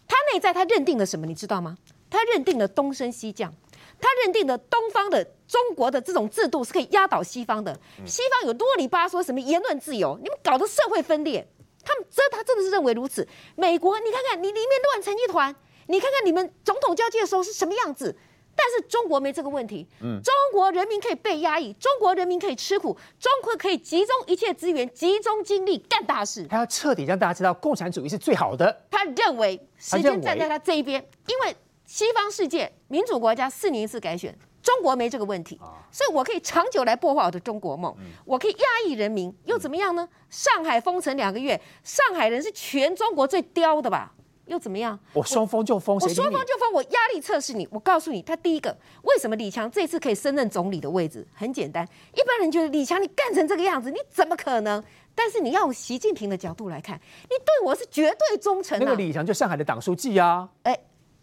[0.06, 1.76] 他内在他认定了什么，你知道吗？
[2.08, 3.52] 他认定了东升西降，
[4.00, 7.76] 他认定的东方的中国的这种制度是可以压倒西方的，
[8.06, 11.48] 西方有啰里吧嗦什么言论自由，你们搞得社会分裂，
[11.86, 13.26] 他们真他真的是认为如此。
[13.54, 15.54] 美国，你看看你里面乱成一团，
[15.86, 18.14] 你看看你们总统交接的时候是什么样子。
[18.58, 26.46] 但是中国没这个问题，嗯，中国人民可以被压抑，中国人民可以吃苦，中国可以集中一切资源、集中精力干大事。
[26.46, 28.84] 他要彻底让大家知道共产主义是最好的。
[28.90, 34.34] 他认为时间站在他这一边，因为西方世界民主国家四年一次改选，
[34.66, 35.56] 中国没这个问题，
[35.92, 37.94] 所以我可以长久来破坏我的中国梦，
[38.24, 40.08] 我可以压抑人民，又怎么样呢？
[40.28, 44.12] 上海封城两个月，上海人是全中国最刁的吧？
[44.46, 44.98] 又怎么样？
[45.12, 47.68] 我说封就封，我说封就封，我压力测试你。
[47.70, 51.24] 我告诉你，他第一个，为什么李强这次可以升任总理的位置？
[51.32, 54.82] 很简单，一般人觉得李强你干成这个样子，你怎么可能？
[55.14, 58.76] 但是你要用习近平的角度来看，你对我是绝对忠诚。
[58.80, 60.48] 那个李强就上海的党书记啊。
[60.64, 60.76] 哎，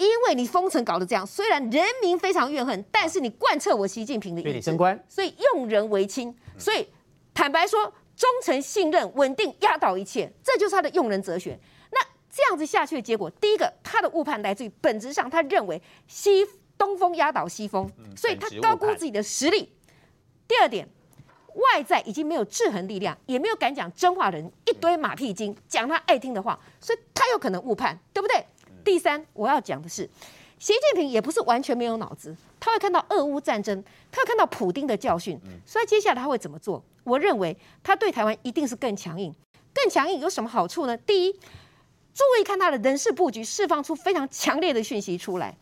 [0.03, 6.35] 因为你封城搞得这样，虽然人民非常怨恨，但是你贯彻我习近平的意志，升官，所以用人为亲。
[6.57, 6.87] 所以
[7.33, 11.57] 坦白说，忠诚、信任、稳定压倒一切，这就是他的用人哲学。
[11.91, 11.99] 那
[12.29, 16.45] 这样子下去的结果，第一个，他的误判来自于本质上，他认为西
[16.77, 19.71] 东风压倒西风，所以他高估自己的实力。
[20.47, 20.87] 第二点，
[21.53, 28.45] 外在已经没有制衡力量，也没有敢讲真话的人，一堆马屁精讲他爱听的话，所以他有可能误判，对不对？
[28.83, 30.09] 第三，我要讲的是，
[30.59, 36.83] 习近平也不是完全没有脑子，他会看到俄乌战争，他会看到普丁的教训，所以接下来他会怎么做？
[37.03, 39.33] 我认为他对台湾一定是更强硬，
[39.73, 40.97] 更强硬有什么好处呢？
[40.97, 41.39] 第一。
[42.15, 45.57] 注意看他的人事布局，释放出非常强烈的讯息出来。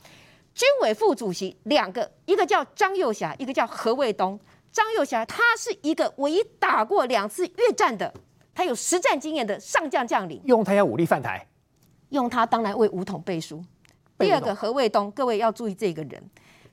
[0.54, 4.38] 军委副主席两个，一个叫张幼霞，一个叫何卫东。
[4.70, 8.14] 张幼霞他是一个唯一打过两次越战的，
[8.54, 10.42] 他有实战经验的上将将领。
[10.44, 11.48] 用他要武力犯台，
[12.12, 13.62] 用他当然为武统背书。
[14.18, 16.24] 第二个何卫东，各位要注意这个人。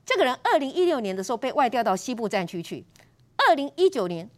[0.07, 2.84] 这个人二零一六年的时候被外调到西部战区去，
[3.49, 4.30] 二零一九年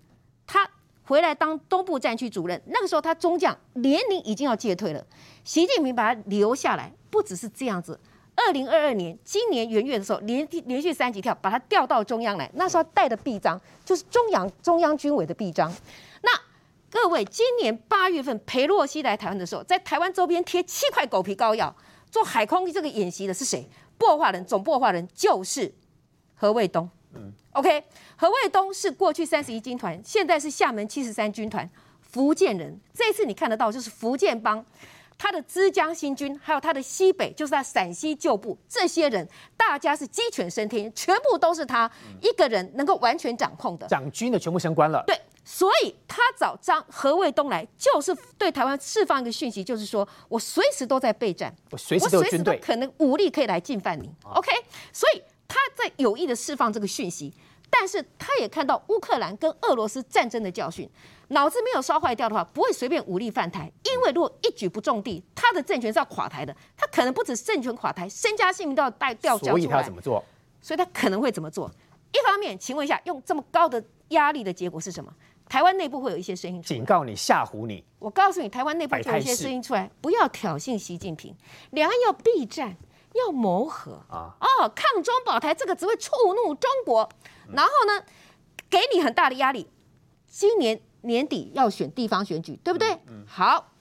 [0.46, 0.66] 他。
[1.03, 5.05] 回来当东部战区主任，那个时候他中将年龄已经要届退了。
[5.42, 7.98] 习近平把他留下来，不只是这样子。
[8.36, 12.48] 二零二二年今年元月的时候，连连续三级跳，把他调到中央来。
[12.55, 15.74] 那时候带的臂章就是中央中央军委的臂章。
[16.93, 21.74] 那各位，今年八月份裴洛西来台湾的时候，在台湾周边贴七块狗皮膏药，
[22.11, 23.68] 做海空这个演习的是谁？
[23.97, 25.72] 破坏人，总破坏人就是
[26.34, 26.88] 何卫东。
[27.14, 27.84] 嗯，OK，
[28.16, 31.68] 何卫东是过去三十一军团，现在是厦门七十三军团，
[32.01, 32.80] 福建人。
[32.95, 34.64] 这次你看得到，就是福建帮，
[35.18, 41.91] 他的枝江新军，还有他的西北，就是他陕西旧部，这些人大家是鸡犬升天，全部都是他
[42.22, 43.86] 一个人能够完全掌控的。
[43.86, 45.03] 掌军的全部升官了。
[45.07, 54.11] 对，所以他找张何卫东来，就是对台湾释放一个讯息，就是说我随时都在备战，我随时都有军队，可能武力可以来进犯你。
[54.24, 54.51] OK，
[54.93, 55.22] 所以。
[55.53, 57.34] 他在有意的释放这个讯息，
[57.68, 60.88] 但是他也看到乌克兰跟俄罗斯战争的教训，
[61.30, 63.68] 脑子没有烧坏掉的话，不会随便武力犯台。
[63.82, 66.55] 因为如果一举不中地，他的政权是要垮台的。
[66.76, 69.51] 他可能不止政权垮台，身家性命都要带掉交出来。
[69.51, 70.24] 所以他怎么做？
[70.62, 71.68] 所以他可能会怎么做？
[72.12, 75.12] 一方面，请问一下，用这么高的压力的结果是什么？
[75.51, 77.84] 台湾内部会有一些声音警告你、吓唬你。
[77.98, 81.36] 我告诉你，台湾内部就有一些声音出来，不要挑衅习近平，
[81.72, 82.76] 两岸要避战。
[83.12, 87.11] 要谋和啊哦，抗中保台这个只会触怒中国，
[87.48, 88.05] 然后呢，
[88.70, 89.68] 给你很大的压力。
[90.28, 92.96] 今年年底要选地方选举，对不对？
[93.26, 93.72] 好，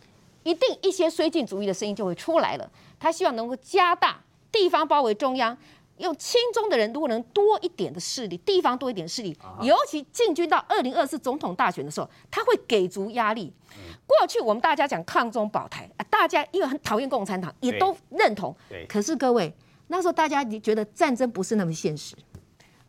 [0.42, 2.72] 一定一些绥靖主义的声音就会出来了。
[3.00, 4.20] 他希望能够加大
[4.52, 5.56] 地方包围中央。
[6.00, 13.54] 用亲中的人，如果能多一点的势力，地方多一点势力，尤其进军到二零二四总统大选的时候，他会给足压力。
[14.08, 18.56] 过去我们大家讲抗中保台，大家因为很讨厌共产党，也都认同。
[18.88, 19.54] 可是各位
[19.88, 22.16] 那时候大家你觉得战争不是那么现实。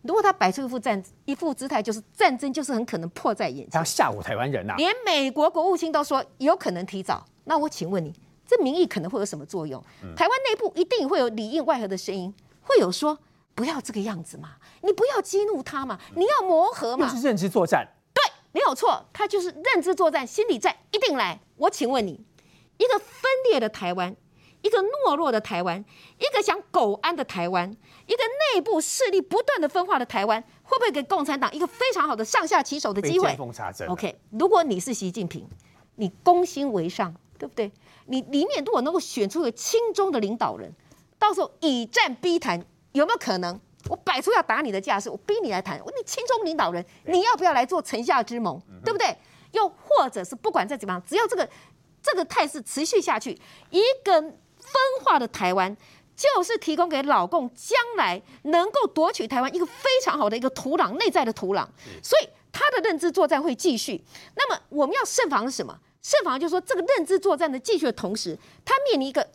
[0.03, 4.75] 如果他摆出一副战一副姿态，就是战争就是很可能迫在眼前，他吓唬台湾人呐。
[4.79, 7.23] 连美国国务卿都说有可能提早。
[7.45, 8.15] 那我请问你，
[8.47, 9.83] 这民意可能会有什么作用？
[10.17, 12.33] 台湾内部一定会有里应外合的声音。
[12.61, 13.19] 会有说
[13.55, 17.09] 不要这个样子嘛，你不要激怒他嘛，你要磨合嘛。
[17.09, 21.41] 是认知作战，对，没有错，他就是认知作战，心理战一定来。
[21.57, 22.25] 我请问你，
[22.79, 23.07] 一个分
[23.51, 24.17] 裂的台湾，
[24.63, 25.85] 一个懦弱的台湾，
[26.19, 27.71] 一个想苟安的台湾，
[28.07, 28.23] 一个
[28.55, 33.37] 内部势力不断的分化的台湾，会不会给共产党一个非常好的上下其手的机会
[33.89, 35.47] ？OK，如果你是习近平，
[35.97, 37.71] 你攻心为上，对不对？
[38.07, 40.73] 你里面如果能够选出一个亲中的领导人。
[41.21, 42.59] 到时候以战逼谈
[42.91, 43.61] 有没有可能？
[43.89, 45.79] 我摆出要打你的架势，我逼你来谈。
[45.79, 48.61] 你亲中领导人，你要不要来做城下之盟？
[48.85, 49.17] 对不对？
[49.53, 51.49] 又或者是不管再怎么样，只要这个
[52.03, 53.39] 这个态势持续下去，
[53.71, 54.35] 一个分
[55.03, 55.77] 化的台湾，
[56.15, 61.67] 就是提供给老共将来能够夺取台湾一个非常好的一个土壤，内在的土壤。
[62.03, 64.05] 所以他的认知作战会继续。
[64.37, 65.79] 那么我们要慎防什么？
[66.03, 69.27] 慎防就是说，这个认知作战的继续的同时，他面临一个，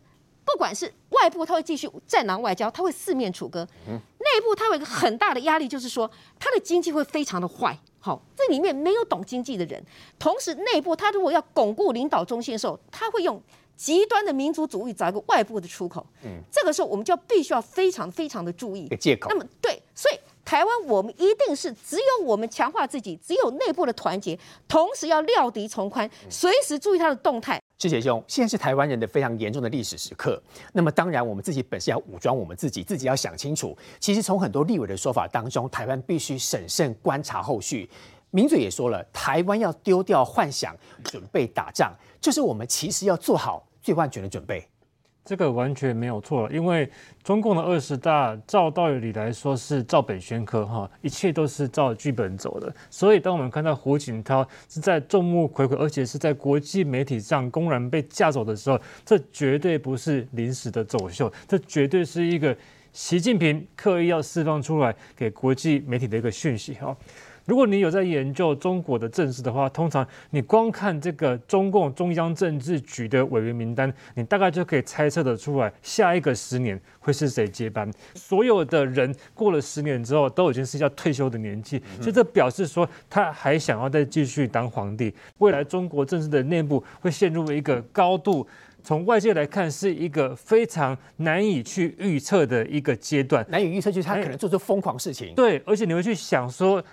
[0.46, 7.78] 不管是外部，他会继续战狼外交，他会四面楚歌；内部，他有一个很大的压力，就是说，他的经济会非常的坏。
[8.00, 9.84] 好，这里面没有懂经济的人。
[10.20, 13.41] 同时，内部他如果要巩固领导中心的时候，他会用
[13.76, 16.06] 极端的民族主义找一个外部的出口。
[16.24, 18.88] 嗯，这个时候我们就要必须要非常非常的注意。
[19.00, 19.30] 借口。
[19.30, 20.16] 那么，对，所以。
[20.46, 27.60] 台湾，我们一定是只有我们强化自己，只有内部的团结，同时要料敌从宽，随时注意他的动态。
[27.78, 30.41] 志杰兄，现在是台湾人的非常严重的历史时刻。
[30.72, 33.76] 那么，当然我们自己本身要武装我们自己，自己要想清楚。
[34.00, 37.89] 其实从很多立委的说法当中，台湾必须审慎观察后续。
[38.30, 41.91] 名嘴也说了，台湾要丢掉幻想，准备打仗，
[42.22, 44.66] 就是我们其实要做好最万全的准备。
[45.26, 46.88] 这个完全没有错了，因为
[47.24, 52.72] 中共的二十大照道理来说是照本宣科哈，一切都是照剧本走的。
[52.92, 62.56] 所以当我们看到胡锦涛是在众目睽睽，而且是在国际媒体上公然被架走的时候，这绝对不是临时的走秀，这绝对是一个
[62.94, 66.96] 习近平刻意要释放出来给国际媒体的一个讯息哈。
[67.46, 77.89] 如果你有在研究中国的政治的话，通常你光看这个中共中央政治局的委员名单，你大概就可以猜测得出来，下一个十年会是谁接班。
[78.16, 85.14] 所有的人过了十年之后，都已经是要退休的年纪，所以这表示说他还想要再继续当皇帝。
[85.38, 88.48] 未来中国政治的内部会陷入一个高度，
[88.84, 93.46] 从外界来看是一个非常难以去预测的一个阶段。
[93.50, 95.36] 难以预测就是他可能做出疯狂事情。
[95.36, 96.84] 对，而且你会去想说。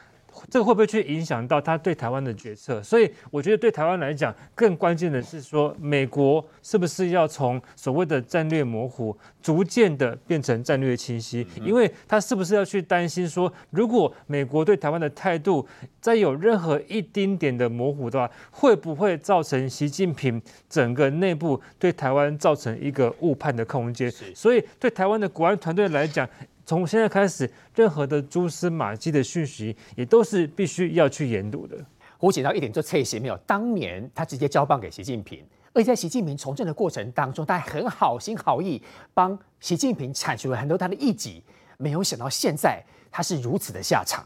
[0.50, 2.82] 这个会不会去影响到他对台湾的决策？
[2.82, 11.46] 所以我觉得对台湾来讲，更关键的是说，美国是不是要从所谓的战略模糊，逐渐的变成战略清晰？
[11.62, 15.66] 因为他是不是要去担心说，如果美国对台湾的态度
[16.00, 24.10] 再有任何一丁点的模糊的话，会不会造成习近平整个内部对台湾造成一个误判的空间？
[24.34, 26.28] 所以对台湾的国安团队来讲。
[26.64, 31.76] 从现在开始，任何的蛛丝马迹的讯息，也都是必须要去研读的。
[32.18, 38.80] 胡锦涛一点做侧写没有，当年他直接交棒给习近平，而且在习近平从政的过程当中，他还很好心好意
[39.12, 41.42] 帮习近平铲除了很多他的异己，
[41.78, 44.24] 没有想到现在他是如此的下场。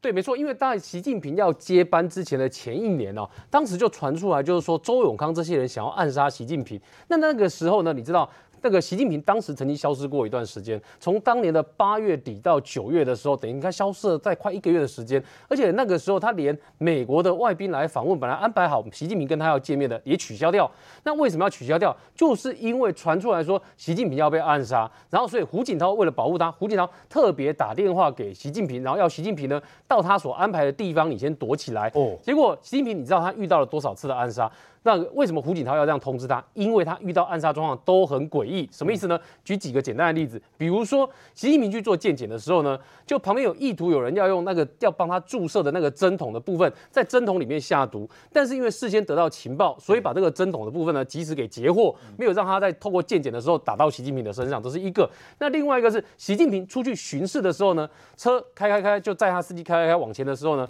[0.00, 6.78] 对，没错，因为当习近平要接班之前的前一年哦，当时就传出来就是说周永康这些人想要暗杀习近平。
[7.08, 8.28] 那那个时候呢，你知道？
[8.62, 20.70] 那个习近平当时曾经消失过一段时间，从当年的八月底到九月的时候，等于他消失了在快一个月的时间，而且那个时候他连美国的外宾来访问，本来安排好习近平跟他要见面的也取消掉。
[21.04, 21.96] 那为什么要取消掉？
[22.14, 31.90] 就是因为传出来说习近平要被暗杀，然后所以胡锦涛为了保护他，胡锦涛特别打电话给习近平，然后要习近平呢到他所安排的地方，你先躲起来。
[31.94, 34.50] 哦，结果习近平你知道他遇到了多少次的暗杀？
[34.82, 36.42] 那为什么胡锦涛要这样通知他？
[36.54, 39.18] 因为他遇到暗杀状况都很诡异，什么意思呢？
[39.44, 55.10] 举几个简单的例子，比如说习近平去做健检的时候呢，就旁边有意图有人要用那个要帮他注射的那个针筒的部分，在针筒里面下毒，但是因为事先得到情报，所以把这个针筒的部分呢及时给截获，没有让他在透过健检的时候打到习近平的身上，这是一个。
[55.38, 60.68] 那另外一个是习近平出去巡视的时候呢，车开开开就载他司机开开开往前的时候呢。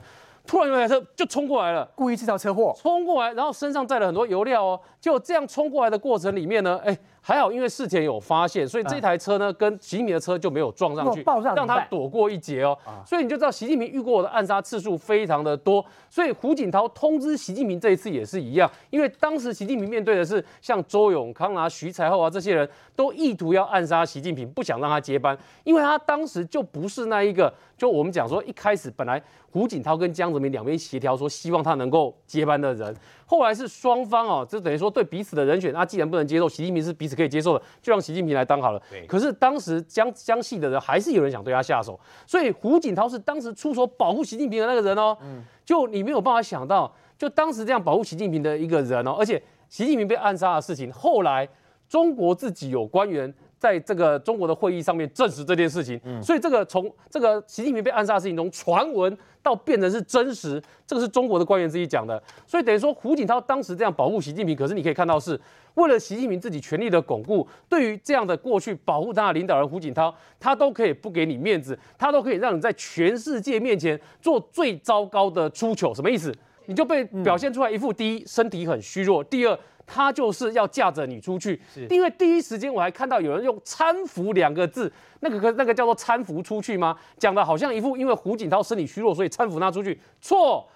[0.49, 6.99] 突然有台车就冲过来了，故意制造车祸，冲过来，然后身上载了很多油料哦，就这样冲过来的过程里面呢，哎。
[7.28, 11.22] 还好，因为事前有发现，所以这台车呢跟习近平的车就没有撞上去，
[11.54, 12.74] 让他躲过一劫哦。
[13.04, 15.84] 所以你就知道习近平遇过我的暗杀次数非常的多。
[16.08, 22.66] 所以胡锦涛通知习近平这一次也是一样，因为当时习近平面对的是像周永康啊、徐才厚啊这些人
[22.96, 32.96] 都意图要暗杀习近平，不想让他接班，因为他当时就不是那一个，就我们讲说一开始本来胡锦涛跟江泽民两边协调说希望他能够接班的人。
[33.30, 38.82] 后来是双方哦，就等于说对彼此的人选，那既然不能接受，习近平是彼此可以接受的，就让习近平来当好了。
[39.06, 45.14] 可是当时江江系的人还是有人想对他下手，所以胡锦涛是当时出手保护习近平的那个人哦。
[45.20, 45.44] 嗯。
[45.62, 51.46] 就你没有办法想到，就当时这样保护习近平的一个人哦，而且习近平被暗杀的事情，后来
[51.86, 53.32] 中国自己有官员。
[53.59, 65.38] 在这个中国的会议上面证实这件事情，所以这个从这个习近平被暗杀的事情中传闻到变成是真实，这个是中国的官员自己讲的，所以等于说胡锦涛当时这样保护习近平，可是你可以看到是
[65.74, 76.32] 为了习近平自己权力的巩固，对于这样的过去保护他的领导人胡锦涛，他都可以不给你面子，他都可以让你在全世界面前做最糟糕的出糗，什么意思？
[76.68, 81.58] 你就被表现出来一副第一身体很虚弱，第二他就是要架着你出去。
[81.88, 86.94] 因为第一时间我还看到有人用搀扶两个字，那个那个叫做搀扶出去吗？
[87.16, 90.68] 讲的好像一副因为胡锦涛身体虚弱，所以搀扶他出去，错。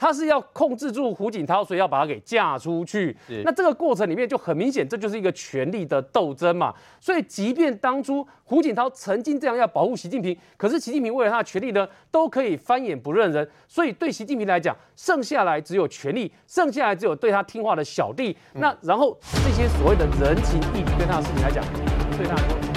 [0.00, 3.14] 他是要控制住胡锦涛，所以要把他给嫁出去。
[3.44, 6.74] 那这个过程里面就很明显，这就是一个权力的斗争嘛。
[6.98, 13.46] 所以，即便当初胡锦涛曾经这样要保护习近平，可是习近平为了他的权力呢，都可以翻眼不认人。
[13.68, 18.34] 所以，对习近平来讲，剩下来只有权力，剩下来只有对他听话的小弟。
[18.54, 21.62] 那然后这些所谓的人情义理对他的事情来讲，
[22.16, 22.69] 对他。